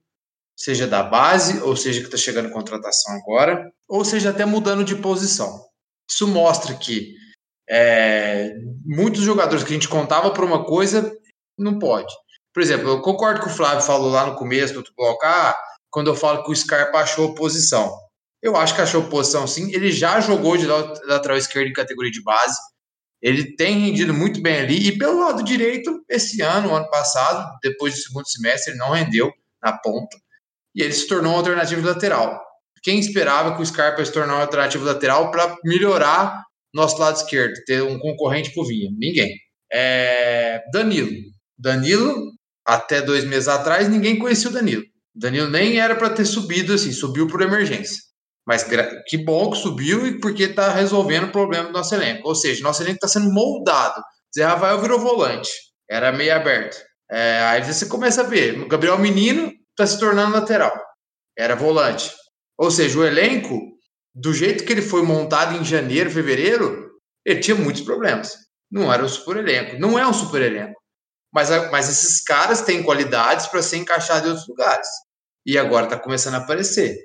[0.56, 4.96] seja da base, ou seja que está chegando contratação agora, ou seja até mudando de
[4.96, 5.64] posição.
[6.08, 7.14] Isso mostra que
[7.68, 11.12] é, muitos jogadores que a gente contava por uma coisa
[11.58, 12.14] não pode.
[12.52, 15.54] Por exemplo, eu concordo com o Flávio falou lá no começo do bloco, ah,
[15.90, 17.92] quando eu falo que o Scarpa achou posição.
[18.42, 19.72] Eu acho que achou posição sim.
[19.74, 22.56] Ele já jogou de lateral esquerdo em categoria de base.
[23.20, 24.88] Ele tem rendido muito bem ali.
[24.88, 29.32] E pelo lado direito, esse ano, ano passado, depois do segundo semestre, ele não rendeu
[29.62, 30.16] na ponta.
[30.74, 32.45] E ele se tornou uma alternativa lateral.
[32.86, 36.40] Quem esperava que o Scarpa se tornasse uma alternativa lateral para melhorar
[36.72, 38.88] nosso lado esquerdo, ter um concorrente pro Vinha?
[38.96, 39.34] Ninguém.
[39.72, 40.62] É...
[40.72, 41.10] Danilo.
[41.58, 42.14] Danilo,
[42.64, 44.84] até dois meses atrás, ninguém conhecia o Danilo.
[45.12, 47.96] Danilo nem era para ter subido assim, subiu por emergência.
[48.46, 48.64] Mas
[49.08, 52.28] que bom que subiu e porque está resolvendo o problema do nosso elenco.
[52.28, 54.00] Ou seja, nosso elenco está sendo moldado.
[54.32, 55.50] Zé Rafael virou volante,
[55.90, 56.76] era meio aberto.
[57.10, 60.72] É, aí você começa a ver, o Gabriel Menino está se tornando lateral,
[61.36, 62.12] era volante.
[62.58, 63.60] Ou seja, o elenco,
[64.14, 66.90] do jeito que ele foi montado em janeiro, fevereiro,
[67.24, 68.34] ele tinha muitos problemas.
[68.70, 70.80] Não era um super elenco, não é um super elenco.
[71.32, 74.88] Mas, mas esses caras têm qualidades para ser encaixados em outros lugares.
[75.44, 76.96] E agora está começando a aparecer.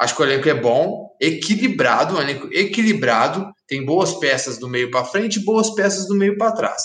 [0.00, 4.90] Acho que o elenco é bom, equilibrado, um elenco equilibrado, tem boas peças do meio
[4.90, 6.82] para frente e boas peças do meio para trás.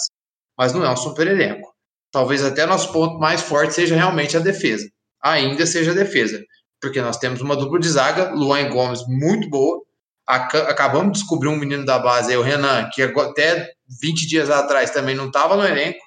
[0.58, 1.74] Mas não é um super elenco.
[2.12, 4.86] Talvez até nosso ponto mais forte seja realmente a defesa.
[5.24, 6.44] Ainda seja a defesa.
[6.82, 9.82] Porque nós temos uma dupla de zaga, Luan Gomes, muito boa.
[10.28, 13.72] Acabamos de descobrir um menino da base, aí, o Renan, que até
[14.02, 16.00] 20 dias atrás também não estava no elenco.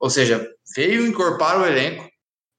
[0.00, 2.06] Ou seja, veio encorpar o elenco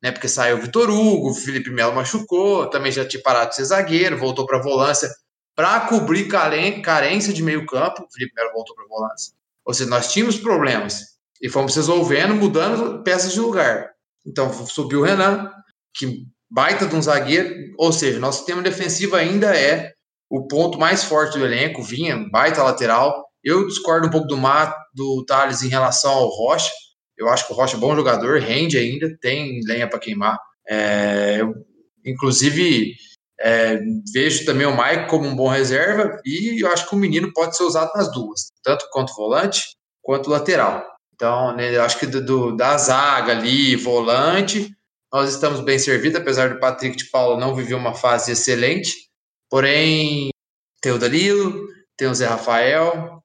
[0.01, 0.11] né?
[0.11, 3.65] Porque saiu o Vitor Hugo, o Felipe Melo machucou, também já tinha parado de ser
[3.65, 5.09] zagueiro, voltou para a volância
[5.55, 8.03] para cobrir carência de meio campo.
[8.03, 9.34] O Felipe Melo voltou para a volância.
[9.65, 13.89] Ou seja, nós tínhamos problemas e fomos resolvendo, mudando peças de lugar.
[14.26, 15.51] Então subiu o Renan,
[15.93, 19.91] que baita de um zagueiro, ou seja, nosso sistema defensivo ainda é
[20.29, 23.25] o ponto mais forte do elenco, vinha baita lateral.
[23.43, 26.71] Eu discordo um pouco do Mato, do Thales em relação ao Rocha.
[27.17, 30.37] Eu acho que o Rocha é bom jogador, rende ainda, tem lenha para queimar.
[30.67, 31.53] É, eu,
[32.05, 32.93] inclusive,
[33.39, 33.79] é,
[34.13, 37.55] vejo também o Mike como um bom reserva e eu acho que o menino pode
[37.55, 39.63] ser usado nas duas, tanto quanto volante
[40.01, 40.85] quanto lateral.
[41.13, 44.71] Então, né, eu acho que do, do, da zaga ali, volante,
[45.11, 48.91] nós estamos bem servidos, apesar do Patrick de Paulo não viver uma fase excelente.
[49.49, 50.29] Porém,
[50.81, 53.21] tem o Danilo, tem o Zé Rafael,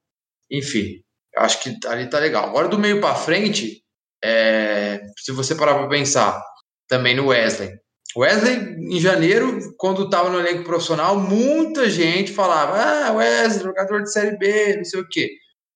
[0.51, 1.03] enfim,
[1.37, 2.49] acho que ali tá legal.
[2.49, 3.83] Agora, do meio para frente,
[4.25, 6.43] é, se você parar para pensar
[6.89, 7.73] também no Wesley.
[8.17, 8.57] Wesley,
[8.91, 14.37] em janeiro, quando estava no elenco profissional, muita gente falava: ah, Wesley, jogador de Série
[14.37, 15.31] B, não sei o quê.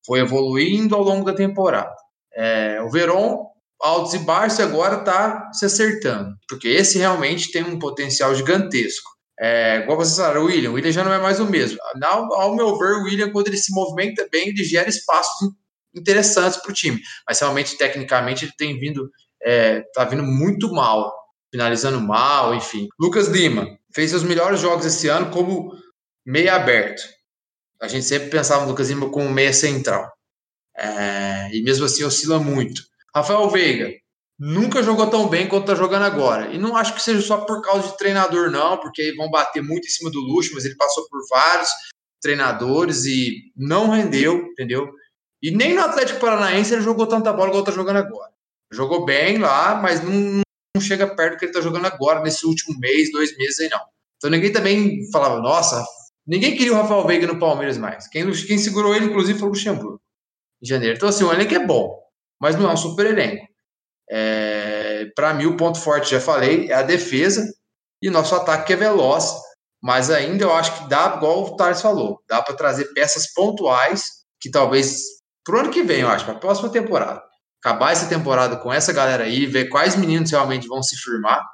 [0.05, 1.95] Foi evoluindo ao longo da temporada.
[2.35, 3.47] É, o Verón,
[3.81, 9.17] altos e baixos, agora está se acertando, porque esse realmente tem um potencial gigantesco.
[9.39, 11.79] É, igual vocês falaram, o William, o William já não é mais o mesmo.
[12.03, 15.51] Ao, ao meu ver, o William, quando ele se movimenta bem, ele gera espaços
[15.95, 17.01] interessantes para o time.
[17.29, 19.11] Mas realmente, tecnicamente, ele tem vindo,
[19.43, 21.13] é, tá vindo muito mal,
[21.51, 22.89] finalizando mal, enfim.
[22.99, 25.73] Lucas Lima fez seus melhores jogos esse ano como
[26.25, 27.03] meia aberto.
[27.81, 30.11] A gente sempre pensava no Lucas Lima como meia central.
[30.77, 32.83] É, e mesmo assim oscila muito.
[33.17, 33.91] Rafael Veiga
[34.39, 36.53] nunca jogou tão bem quanto está jogando agora.
[36.53, 39.87] E não acho que seja só por causa de treinador, não, porque vão bater muito
[39.87, 41.71] em cima do luxo, mas ele passou por vários
[42.21, 44.93] treinadores e não rendeu, entendeu?
[45.43, 48.33] E nem no Atlético Paranaense ele jogou tanta bola igual está jogando agora.
[48.73, 50.43] Jogou bem lá, mas não,
[50.75, 53.69] não chega perto do que ele está jogando agora, nesse último mês, dois meses aí
[53.71, 53.81] não.
[54.17, 55.85] Então ninguém também falava, nossa,
[56.27, 58.09] Ninguém queria o Rafael Veiga no Palmeiras mais.
[58.09, 60.01] Quem, quem segurou ele, inclusive, foi o Luxemburgo,
[60.61, 60.97] em janeiro.
[60.97, 62.03] Então, assim, o elenco é bom,
[62.41, 63.47] mas não é um super elenco.
[64.11, 67.45] É, Para mim, o ponto forte, já falei, é a defesa
[68.03, 69.33] e nosso ataque que é veloz.
[69.83, 74.05] Mas ainda eu acho que dá, igual o Thales falou, dá para trazer peças pontuais
[74.41, 75.01] que talvez
[75.45, 77.23] pro ano que vem, eu acho, para a próxima temporada.
[77.63, 81.45] Acabar essa temporada com essa galera aí, ver quais meninos realmente vão se firmar,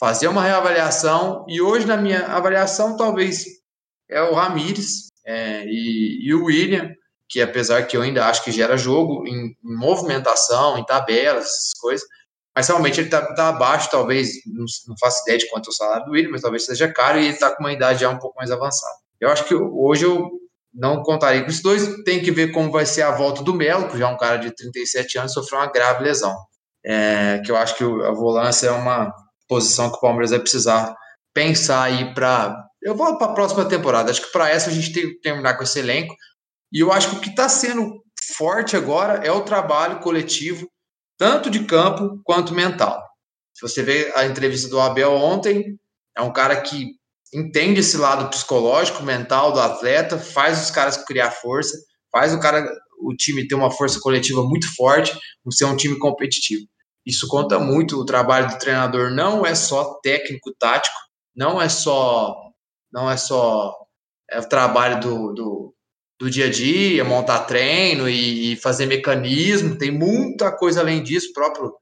[0.00, 1.44] fazer uma reavaliação.
[1.48, 3.44] E hoje, na minha avaliação, talvez
[4.08, 6.90] é o Ramires é, e, e, o William,
[7.28, 11.72] que apesar que eu ainda acho que gera jogo em, em movimentação, em tabelas, essas
[11.80, 12.06] coisas,
[12.54, 15.74] mas realmente ele está tá abaixo, talvez, não, não faço ideia de quanto é o
[15.74, 18.18] salário do William, mas talvez seja caro e ele está com uma idade já um
[18.18, 18.94] pouco mais avançada.
[19.20, 20.30] Eu acho que hoje eu
[20.72, 23.88] não contaria com os dois, tem que ver como vai ser a volta do Melo,
[23.88, 26.34] que já é um cara de 37 anos, sofreu uma grave lesão.
[26.86, 29.10] É, que eu acho que a volância é uma
[29.48, 30.94] posição que o Palmeiras vai precisar
[31.32, 34.10] pensar aí para eu vou para a próxima temporada.
[34.10, 36.14] Acho que para essa a gente tem que terminar com esse elenco.
[36.72, 38.02] E eu acho que o que está sendo
[38.36, 40.68] forte agora é o trabalho coletivo,
[41.18, 43.02] tanto de campo quanto mental.
[43.54, 45.78] Se você vê a entrevista do Abel ontem,
[46.16, 46.96] é um cara que
[47.32, 51.76] entende esse lado psicológico, mental do atleta, faz os caras criar força,
[52.10, 52.64] faz o cara,
[53.00, 55.16] o time ter uma força coletiva muito forte,
[55.50, 56.66] ser um time competitivo.
[57.04, 58.00] Isso conta muito.
[58.00, 60.96] O trabalho do treinador não é só técnico, tático,
[61.36, 62.34] não é só
[62.92, 63.74] não é só
[64.30, 65.73] é o trabalho do, do,
[66.24, 71.28] do dia a dia, montar treino e, fazer mecanismo, tem muita coisa além disso.
[71.28, 71.74] O próprio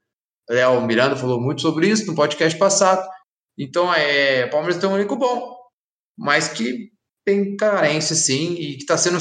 [0.49, 3.07] Léo Miranda falou muito sobre isso no podcast passado.
[3.57, 5.55] Então, é, o Palmeiras tem um único bom,
[6.17, 6.89] mas que
[7.25, 9.19] tem carência, sim, e que está sendo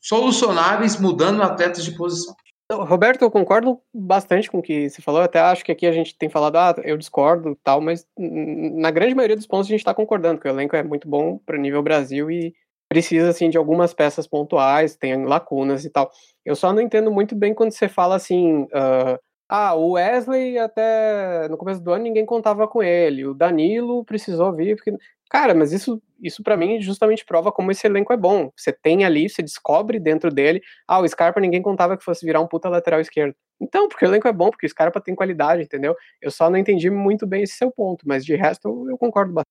[0.00, 2.34] solucionáveis mudando atletas de posição.
[2.72, 5.20] Roberto, eu concordo bastante com o que você falou.
[5.20, 9.14] Até acho que aqui a gente tem falado, ah, eu discordo tal, mas na grande
[9.14, 11.82] maioria dos pontos a gente está concordando, que o elenco é muito bom para nível
[11.82, 12.54] Brasil e
[12.88, 16.10] precisa assim de algumas peças pontuais, tem lacunas e tal.
[16.44, 19.18] Eu só não entendo muito bem quando você fala assim, uh,
[19.48, 24.52] ah, o Wesley até no começo do ano ninguém contava com ele, o Danilo precisou
[24.52, 24.92] vir porque
[25.28, 28.50] Cara, mas isso, isso para mim justamente prova como esse elenco é bom.
[28.56, 32.40] Você tem ali, você descobre dentro dele, ah, o Scarpa ninguém contava que fosse virar
[32.40, 33.34] um puta lateral esquerdo.
[33.60, 35.96] Então, porque o elenco é bom, porque o Scarpa tem qualidade, entendeu?
[36.22, 39.32] Eu só não entendi muito bem esse seu ponto, mas de resto eu, eu concordo
[39.32, 39.46] bastante.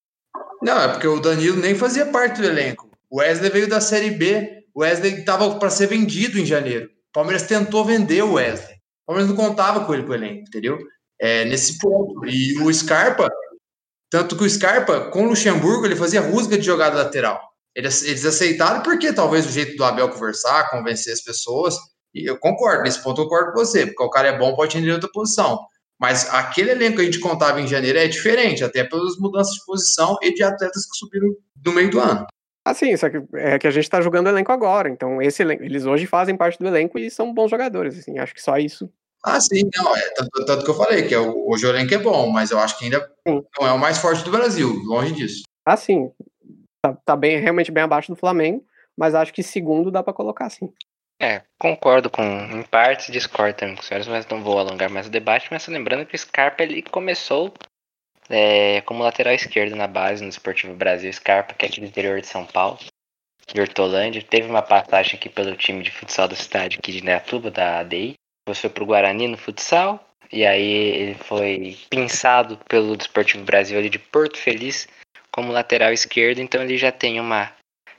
[0.62, 2.88] Não, é porque o Danilo nem fazia parte do elenco.
[3.10, 6.86] O Wesley veio da Série B, o Wesley estava para ser vendido em janeiro.
[6.86, 8.74] O Palmeiras tentou vender o Wesley.
[8.74, 10.78] O Palmeiras não contava com ele pro elenco, entendeu?
[11.20, 12.26] É, nesse ponto.
[12.26, 13.30] E o Scarpa,
[14.10, 17.40] tanto que o Scarpa, com o Luxemburgo, ele fazia rusga de jogada lateral.
[17.74, 21.76] Eles aceitaram porque talvez o jeito do Abel conversar, convencer as pessoas.
[22.14, 24.76] E eu concordo, nesse ponto eu concordo com você, porque o cara é bom, pode
[24.76, 25.58] entender outra posição.
[26.00, 29.64] Mas aquele elenco que a gente contava em janeiro é diferente, até pelas mudanças de
[29.64, 31.28] posição e de atletas que subiram
[31.64, 32.26] no meio do ano.
[32.66, 34.88] Ah, sim, só que é que a gente está jogando o elenco agora.
[34.88, 37.96] Então, esse elenco, eles hoje fazem parte do elenco e são bons jogadores.
[37.96, 38.90] Assim, acho que só isso
[39.26, 41.92] ah, sim, não, é tanto, tanto que eu falei, que é o, hoje o elenco
[41.92, 43.44] é bom, mas eu acho que ainda sim.
[43.58, 45.42] não é o mais forte do Brasil, longe disso.
[45.64, 46.12] Ah, sim.
[46.80, 48.64] Tá, tá bem, realmente bem abaixo do Flamengo,
[48.96, 50.72] mas acho que segundo dá para colocar sim.
[51.20, 55.08] É, concordo com, em partes, discordo também com os senhores, mas não vou alongar mais
[55.08, 57.52] o debate, mas lembrando que o Scarpa ele começou
[58.28, 62.20] é, como lateral esquerdo na base no Esportivo Brasil, Scarpa, que é aqui do interior
[62.20, 62.78] de São Paulo,
[63.46, 67.50] de Hortolândia, teve uma passagem aqui pelo time de futsal da cidade aqui de Neatuba,
[67.50, 68.14] da ADI,
[68.46, 70.00] depois foi pro Guarani no futsal.
[70.32, 74.88] E aí ele foi pensado pelo Desportivo Brasil ali de Porto Feliz
[75.30, 77.52] como lateral esquerdo, então ele já tem uma.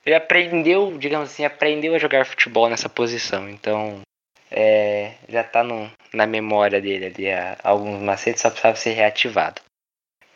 [0.06, 3.50] Ele aprendeu, digamos assim, aprendeu a jogar futebol nessa posição.
[3.50, 4.02] Então
[4.50, 7.26] é, já tá no, na memória dele ali
[7.64, 9.62] alguns macetes, só precisava ser reativado.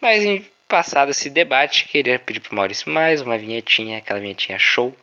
[0.01, 4.95] Mas em passado esse debate, queria pedir pro Maurício mais uma vinhetinha, aquela vinhetinha show,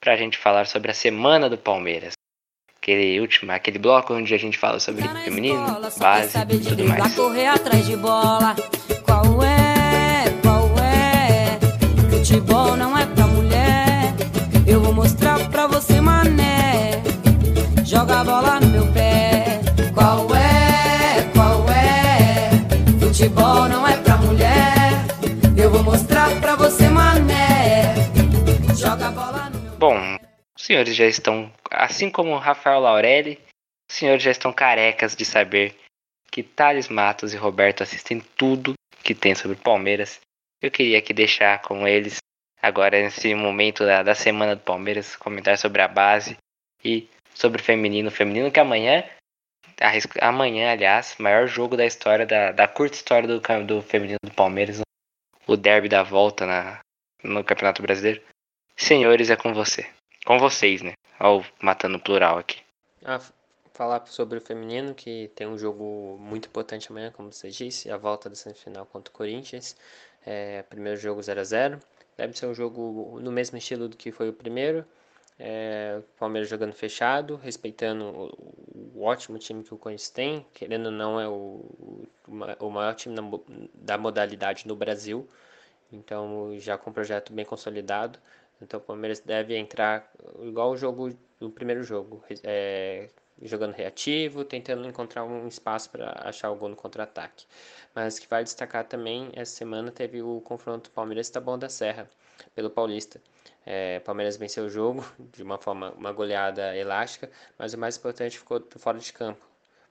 [0.00, 2.12] pra gente falar sobre a semana do Palmeiras
[2.82, 5.64] aquele último, aquele bloco onde a gente fala sobre feminino,
[5.98, 7.14] base e tudo mais.
[7.14, 8.56] correr atrás de bola.
[9.04, 10.24] Qual é?
[10.42, 11.58] Qual é?
[12.10, 14.12] Futebol não é pra mulher.
[14.66, 17.00] Eu vou mostrar pra você, mané.
[17.84, 19.60] Joga a bola no meu pé.
[19.94, 21.22] Qual é?
[21.32, 22.50] Qual é?
[22.98, 23.61] Futebol
[29.82, 29.98] Bom,
[30.56, 33.36] os senhores já estão assim como Rafael Laurelli,
[33.90, 35.74] os senhores já estão carecas de saber
[36.30, 40.20] que Thales Matos e Roberto assistem tudo que tem sobre Palmeiras.
[40.62, 42.18] Eu queria aqui deixar com eles,
[42.62, 46.36] agora nesse momento da, da semana do Palmeiras, comentar sobre a base
[46.84, 48.06] e sobre o feminino.
[48.06, 49.02] O feminino que amanhã,
[50.20, 54.80] amanhã, aliás, maior jogo da história, da, da curta história do, do feminino do Palmeiras,
[55.44, 56.78] o derby da volta na,
[57.24, 58.22] no Campeonato Brasileiro.
[58.76, 59.88] Senhores, é com você.
[60.24, 60.94] Com vocês, né?
[61.20, 62.60] Ou matando plural aqui.
[63.04, 63.20] Ah,
[63.74, 67.96] falar sobre o feminino, que tem um jogo muito importante amanhã, como você disse, a
[67.96, 69.76] volta da semifinal contra o Corinthians.
[70.24, 71.80] É, primeiro jogo 0 a 0
[72.16, 74.84] Deve ser um jogo no mesmo estilo do que foi o primeiro.
[75.38, 80.86] É, o Palmeiras jogando fechado, respeitando o, o, ótimo time que o Corinthians tem, querendo
[80.86, 81.64] ou não é o,
[82.60, 83.22] o maior time da,
[83.74, 85.26] da modalidade no Brasil,
[85.90, 88.18] então já com um projeto bem consolidado.
[88.62, 90.10] Então o Palmeiras deve entrar
[90.40, 93.08] igual o jogo do primeiro jogo, é,
[93.42, 97.46] jogando reativo, tentando encontrar um espaço para achar o gol no contra-ataque.
[97.94, 102.08] Mas que vai destacar também, essa semana teve o confronto Palmeiras Taboão da Serra,
[102.54, 103.20] pelo Paulista.
[103.66, 108.38] É, Palmeiras venceu o jogo de uma forma, uma goleada elástica, mas o mais importante
[108.38, 109.44] ficou fora de campo.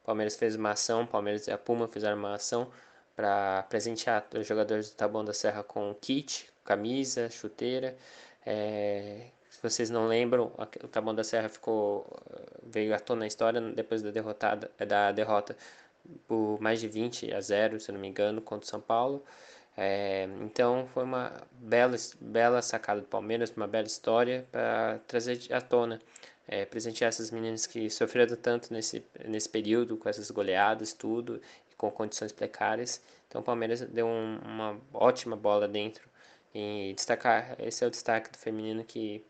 [0.03, 2.71] Palmeiras fez uma ação, Palmeiras e a Puma fizeram uma ação
[3.15, 7.95] para presentear os jogadores do Taboão da Serra com kit, camisa, chuteira.
[8.45, 10.51] É, se vocês não lembram,
[10.83, 12.05] o Taboão da Serra ficou
[12.63, 15.55] veio à tona na história depois da derrotada da derrota
[16.27, 19.23] por mais de 20 a 0, se não me engano, contra o São Paulo.
[19.77, 25.61] É, então foi uma bela, bela sacada do Palmeiras, uma bela história para trazer à
[25.61, 25.99] tona,
[26.47, 31.41] é, presentear essas meninas que sofreram tanto nesse, nesse período, com essas goleadas, tudo,
[31.77, 33.01] com condições precárias.
[33.27, 36.10] Então o Palmeiras deu um, uma ótima bola dentro
[36.53, 39.25] e destacar, esse é o destaque do feminino que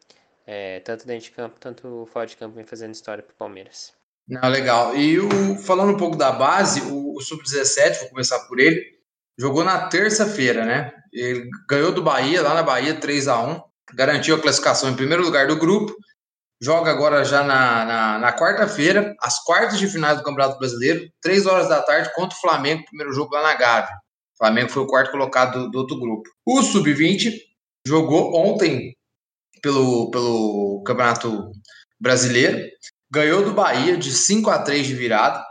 [0.45, 3.93] é, tanto dentro de campo, tanto fora de campo vem fazendo história para o Palmeiras.
[4.27, 4.95] Não, legal.
[4.95, 8.81] E o, falando um pouco da base, o, o Sub-17, vou começar por ele,
[9.37, 10.93] jogou na terça-feira, né?
[11.11, 13.61] Ele ganhou do Bahia, lá na Bahia, 3 a 1
[13.93, 15.93] garantiu a classificação em primeiro lugar do grupo.
[16.61, 21.45] Joga agora já na, na, na quarta-feira, as quartas de finais do Campeonato Brasileiro, 3
[21.45, 23.95] horas da tarde, contra o Flamengo, primeiro jogo lá na Gávea.
[24.41, 26.27] O Flamengo foi o quarto colocado do, do outro grupo.
[26.43, 27.31] O Sub-20
[27.85, 28.97] jogou ontem
[29.61, 31.51] pelo, pelo Campeonato
[31.99, 32.67] Brasileiro,
[33.11, 35.45] ganhou do Bahia de 5 a 3 de virada.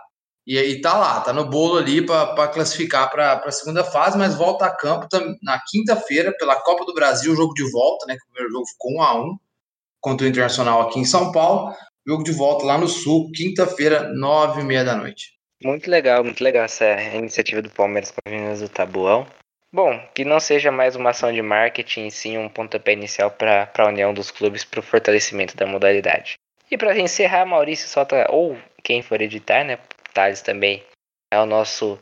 [0.45, 4.35] E aí tá lá, tá no bolo ali para classificar para a segunda fase, mas
[4.35, 5.07] volta a campo
[5.41, 8.17] na quinta-feira pela Copa do Brasil, jogo de volta, né?
[8.17, 9.39] Que o primeiro jogo ficou 1 a 1
[10.01, 11.73] contra o Internacional aqui em São Paulo.
[12.05, 15.40] Jogo de volta lá no Sul, quinta-feira, nove e meia da noite.
[15.63, 19.27] Muito legal, muito legal essa iniciativa do Palmeiras com as meninas do Tabuão.
[19.73, 23.87] Bom, que não seja mais uma ação de marketing, sim um pontapé inicial para a
[23.87, 26.35] união dos clubes para o fortalecimento da modalidade.
[26.71, 29.79] E para encerrar, Maurício solta, ou quem for editar, né?
[30.13, 30.83] Thales também
[31.33, 31.99] é o nosso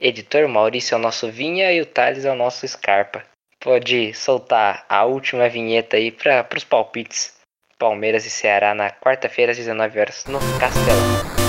[0.00, 3.22] editor, Maurício é o nosso Vinha e o Thales é o nosso Scarpa.
[3.60, 7.36] Pode soltar a última vinheta aí para os palpites.
[7.78, 11.41] Palmeiras e Ceará na quarta-feira às 19 horas no Castelão.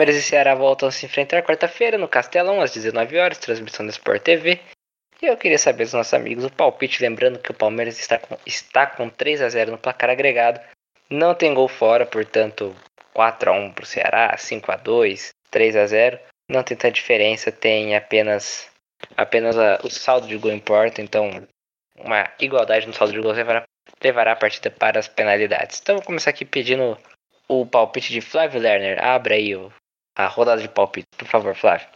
[0.00, 3.90] Palmeiras e Ceará voltam a se enfrentar quarta-feira no Castelão, às 19 horas, transmissão da
[3.90, 4.58] Sport TV.
[5.20, 8.34] E eu queria saber dos nossos amigos o palpite, lembrando que o Palmeiras está com,
[8.46, 10.58] está com 3 a 0 no placar agregado.
[11.10, 12.74] Não tem gol fora, portanto,
[13.12, 16.92] 4 a 1 para o Ceará, 5 a 2 3 a 0 Não tem tanta
[16.92, 18.70] diferença, tem apenas
[19.18, 21.46] apenas a, o saldo de gol importa, então
[21.94, 23.64] uma igualdade no saldo de gol levará,
[24.02, 25.78] levará a partida para as penalidades.
[25.78, 26.96] Então vou começar aqui pedindo
[27.46, 29.04] o palpite de Flávio Lerner.
[29.04, 29.70] Abra aí o,
[30.24, 31.88] a rodada de palpite, por favor, Flávio.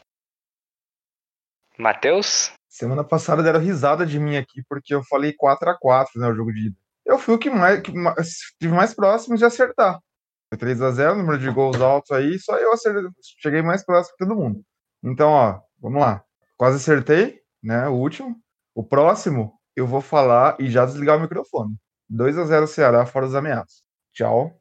[1.78, 2.52] Matheus?
[2.68, 6.34] Semana passada deram risada de mim aqui porque eu falei 4 a 4 né, o
[6.34, 6.76] jogo de ida.
[7.04, 10.00] Eu fui o que mais, que mais tive mais próximo de acertar.
[10.48, 13.10] Foi 3 a 0 número de gols altos aí, só eu acertei,
[13.40, 14.64] cheguei mais próximo que todo mundo.
[15.02, 16.24] Então, ó, vamos lá.
[16.56, 18.36] Quase acertei, né, o último.
[18.74, 21.76] O próximo, eu vou falar e já desligar o microfone.
[22.08, 23.82] 2 a 0 Ceará fora os ameaços.
[24.12, 24.60] Tchau.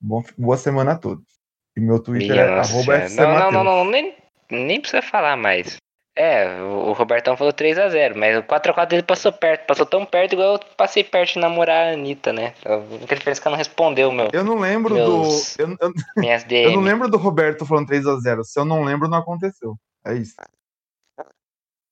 [0.00, 1.43] boa semana a todos.
[1.76, 4.14] E meu Twitter Minha é arroba não, não, não, não, nem,
[4.50, 5.76] nem precisa falar mais.
[6.16, 10.52] É, o Robertão falou 3x0, mas o 4x4 dele passou perto, passou tão perto igual
[10.54, 12.54] eu passei perto de namorar a Anitta, né?
[12.64, 14.28] A única diferença é que ela não respondeu, meu.
[14.32, 15.62] Eu não lembro meus, do.
[15.62, 16.66] Eu, eu, minhas DM.
[16.66, 18.44] eu não lembro do Roberto falando 3x0.
[18.44, 19.76] Se eu não lembro, não aconteceu.
[20.06, 20.36] É isso.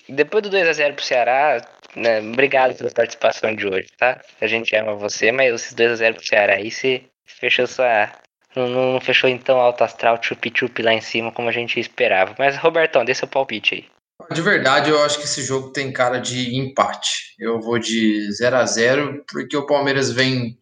[0.08, 1.66] Depois do 2x0 pro Ceará,
[1.96, 4.20] né, obrigado pela participação de hoje, tá?
[4.40, 8.12] A gente ama você, mas esses 2x0 pro Ceará aí, você fechou sua,
[8.54, 12.34] não, não, fechou então alto astral, chup-chup lá em cima, como a gente esperava.
[12.38, 13.84] Mas, Robertão, dê seu palpite aí.
[14.30, 17.34] De verdade, eu acho que esse jogo tem cara de empate.
[17.38, 20.58] Eu vou de 0 a 0 porque o Palmeiras vem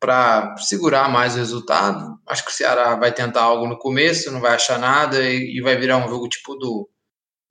[0.00, 2.18] para segurar mais o resultado.
[2.26, 5.60] Acho que o Ceará vai tentar algo no começo, não vai achar nada e, e
[5.60, 6.88] vai virar um jogo tipo do,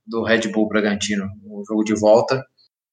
[0.06, 2.44] do Red Bull Bragantino, um jogo de volta,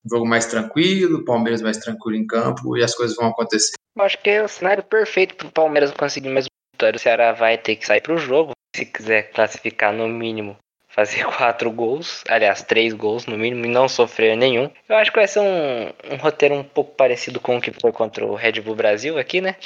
[0.05, 3.73] um jogo mais tranquilo, o Palmeiras mais tranquilo em campo e as coisas vão acontecer.
[3.97, 6.47] Eu acho que é o cenário perfeito para o Palmeiras conseguir mais
[6.79, 8.53] vitória, o Ceará vai ter que sair para o jogo.
[8.75, 10.57] Se quiser classificar no mínimo,
[10.89, 14.71] fazer quatro gols, aliás, três gols no mínimo, e não sofrer nenhum.
[14.89, 17.91] Eu acho que vai ser um, um roteiro um pouco parecido com o que foi
[17.91, 19.57] contra o Red Bull Brasil aqui, né?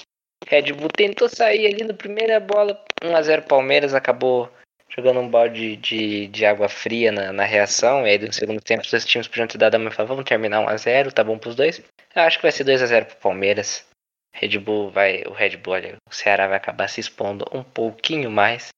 [0.49, 4.51] Red Bull tentou sair ali na primeira bola, 1x0 Palmeiras, acabou
[4.89, 8.07] jogando um balde de, de água fria na, na reação.
[8.07, 10.29] E aí no segundo tempo os dois times podiam ter dado a minha favor, vamos
[10.29, 11.83] terminar 1x0, tá bom pros dois.
[12.15, 13.87] Eu acho que vai ser 2x0 pro Palmeiras.
[14.35, 15.23] Red Bull vai.
[15.27, 18.69] O Red Bull, olha, o Ceará vai acabar se expondo um pouquinho mais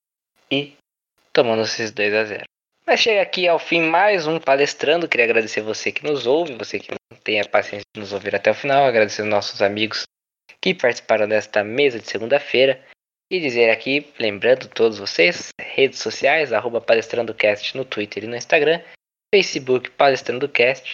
[0.50, 0.74] e
[1.32, 2.44] tomando esses 2x0.
[2.86, 5.08] Mas chega aqui ao fim mais um palestrando.
[5.08, 8.50] Queria agradecer você que nos ouve, você que tem a paciência de nos ouvir até
[8.50, 8.84] o final.
[8.84, 10.02] Agradecer os nossos amigos
[10.60, 12.84] que participaram desta mesa de segunda-feira.
[13.30, 18.82] E dizer aqui, lembrando todos vocês, redes sociais, arroba palestrandocast no Twitter e no Instagram,
[19.34, 20.92] Facebook palestrandocast.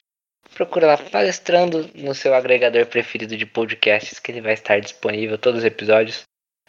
[0.55, 5.61] Procura lá palestrando no seu agregador preferido de podcasts, que ele vai estar disponível todos
[5.61, 6.23] os episódios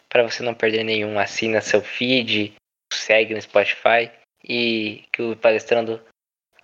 [0.07, 1.17] para você não perder nenhum.
[1.19, 2.53] Assina seu feed,
[2.93, 4.11] segue no Spotify
[4.43, 6.01] e que o palestrando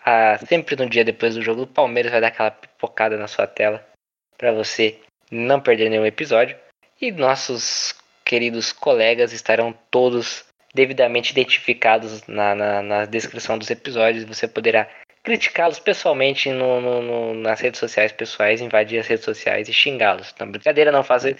[0.05, 3.47] ah, sempre no dia depois do jogo do Palmeiras vai dar aquela pipocada na sua
[3.47, 3.85] tela
[4.37, 4.99] para você
[5.31, 6.57] não perder nenhum episódio.
[7.01, 7.93] E nossos
[8.23, 14.23] queridos colegas estarão todos devidamente identificados na, na, na descrição dos episódios.
[14.25, 14.89] Você poderá
[15.27, 20.33] criticá-los pessoalmente no, no, no, nas redes sociais pessoais, invadir as redes sociais e xingá-los.
[20.39, 21.37] Não, brincadeira, não fazer.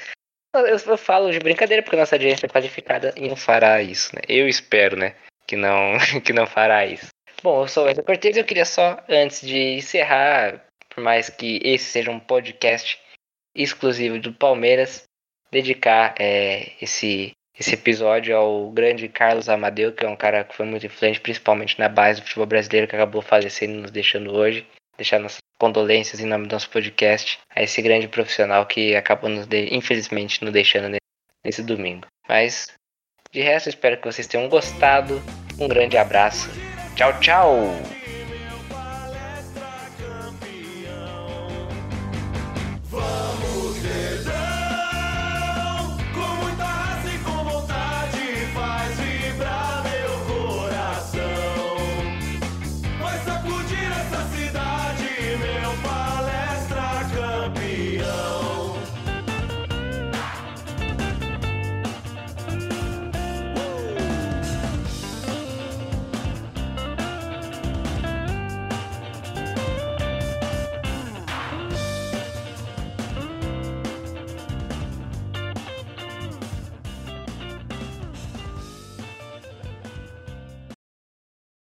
[0.53, 4.21] Eu, eu, falo de brincadeira porque nossa audiência é qualificada e não fará isso, né?
[4.27, 5.15] Eu espero, né?
[5.47, 7.07] Que não, que não fará isso.
[7.41, 11.29] Bom, eu sou o Edson Cortez e eu queria só, antes de encerrar, por mais
[11.29, 12.99] que esse seja um podcast
[13.55, 15.03] exclusivo do Palmeiras,
[15.49, 20.65] dedicar é, esse, esse episódio ao grande Carlos Amadeu, que é um cara que foi
[20.65, 24.65] muito influente, principalmente na base do futebol brasileiro, que acabou falecendo e nos deixando hoje.
[24.95, 29.47] Deixar nossas condolências em nome do nosso podcast a esse grande profissional que acabou, nos
[29.47, 31.01] de, infelizmente, nos deixando nesse,
[31.43, 32.07] nesse domingo.
[32.27, 32.71] Mas,
[33.31, 35.21] de resto, espero que vocês tenham gostado.
[35.59, 36.49] Um grande abraço.
[36.95, 37.96] Tchau, tchau!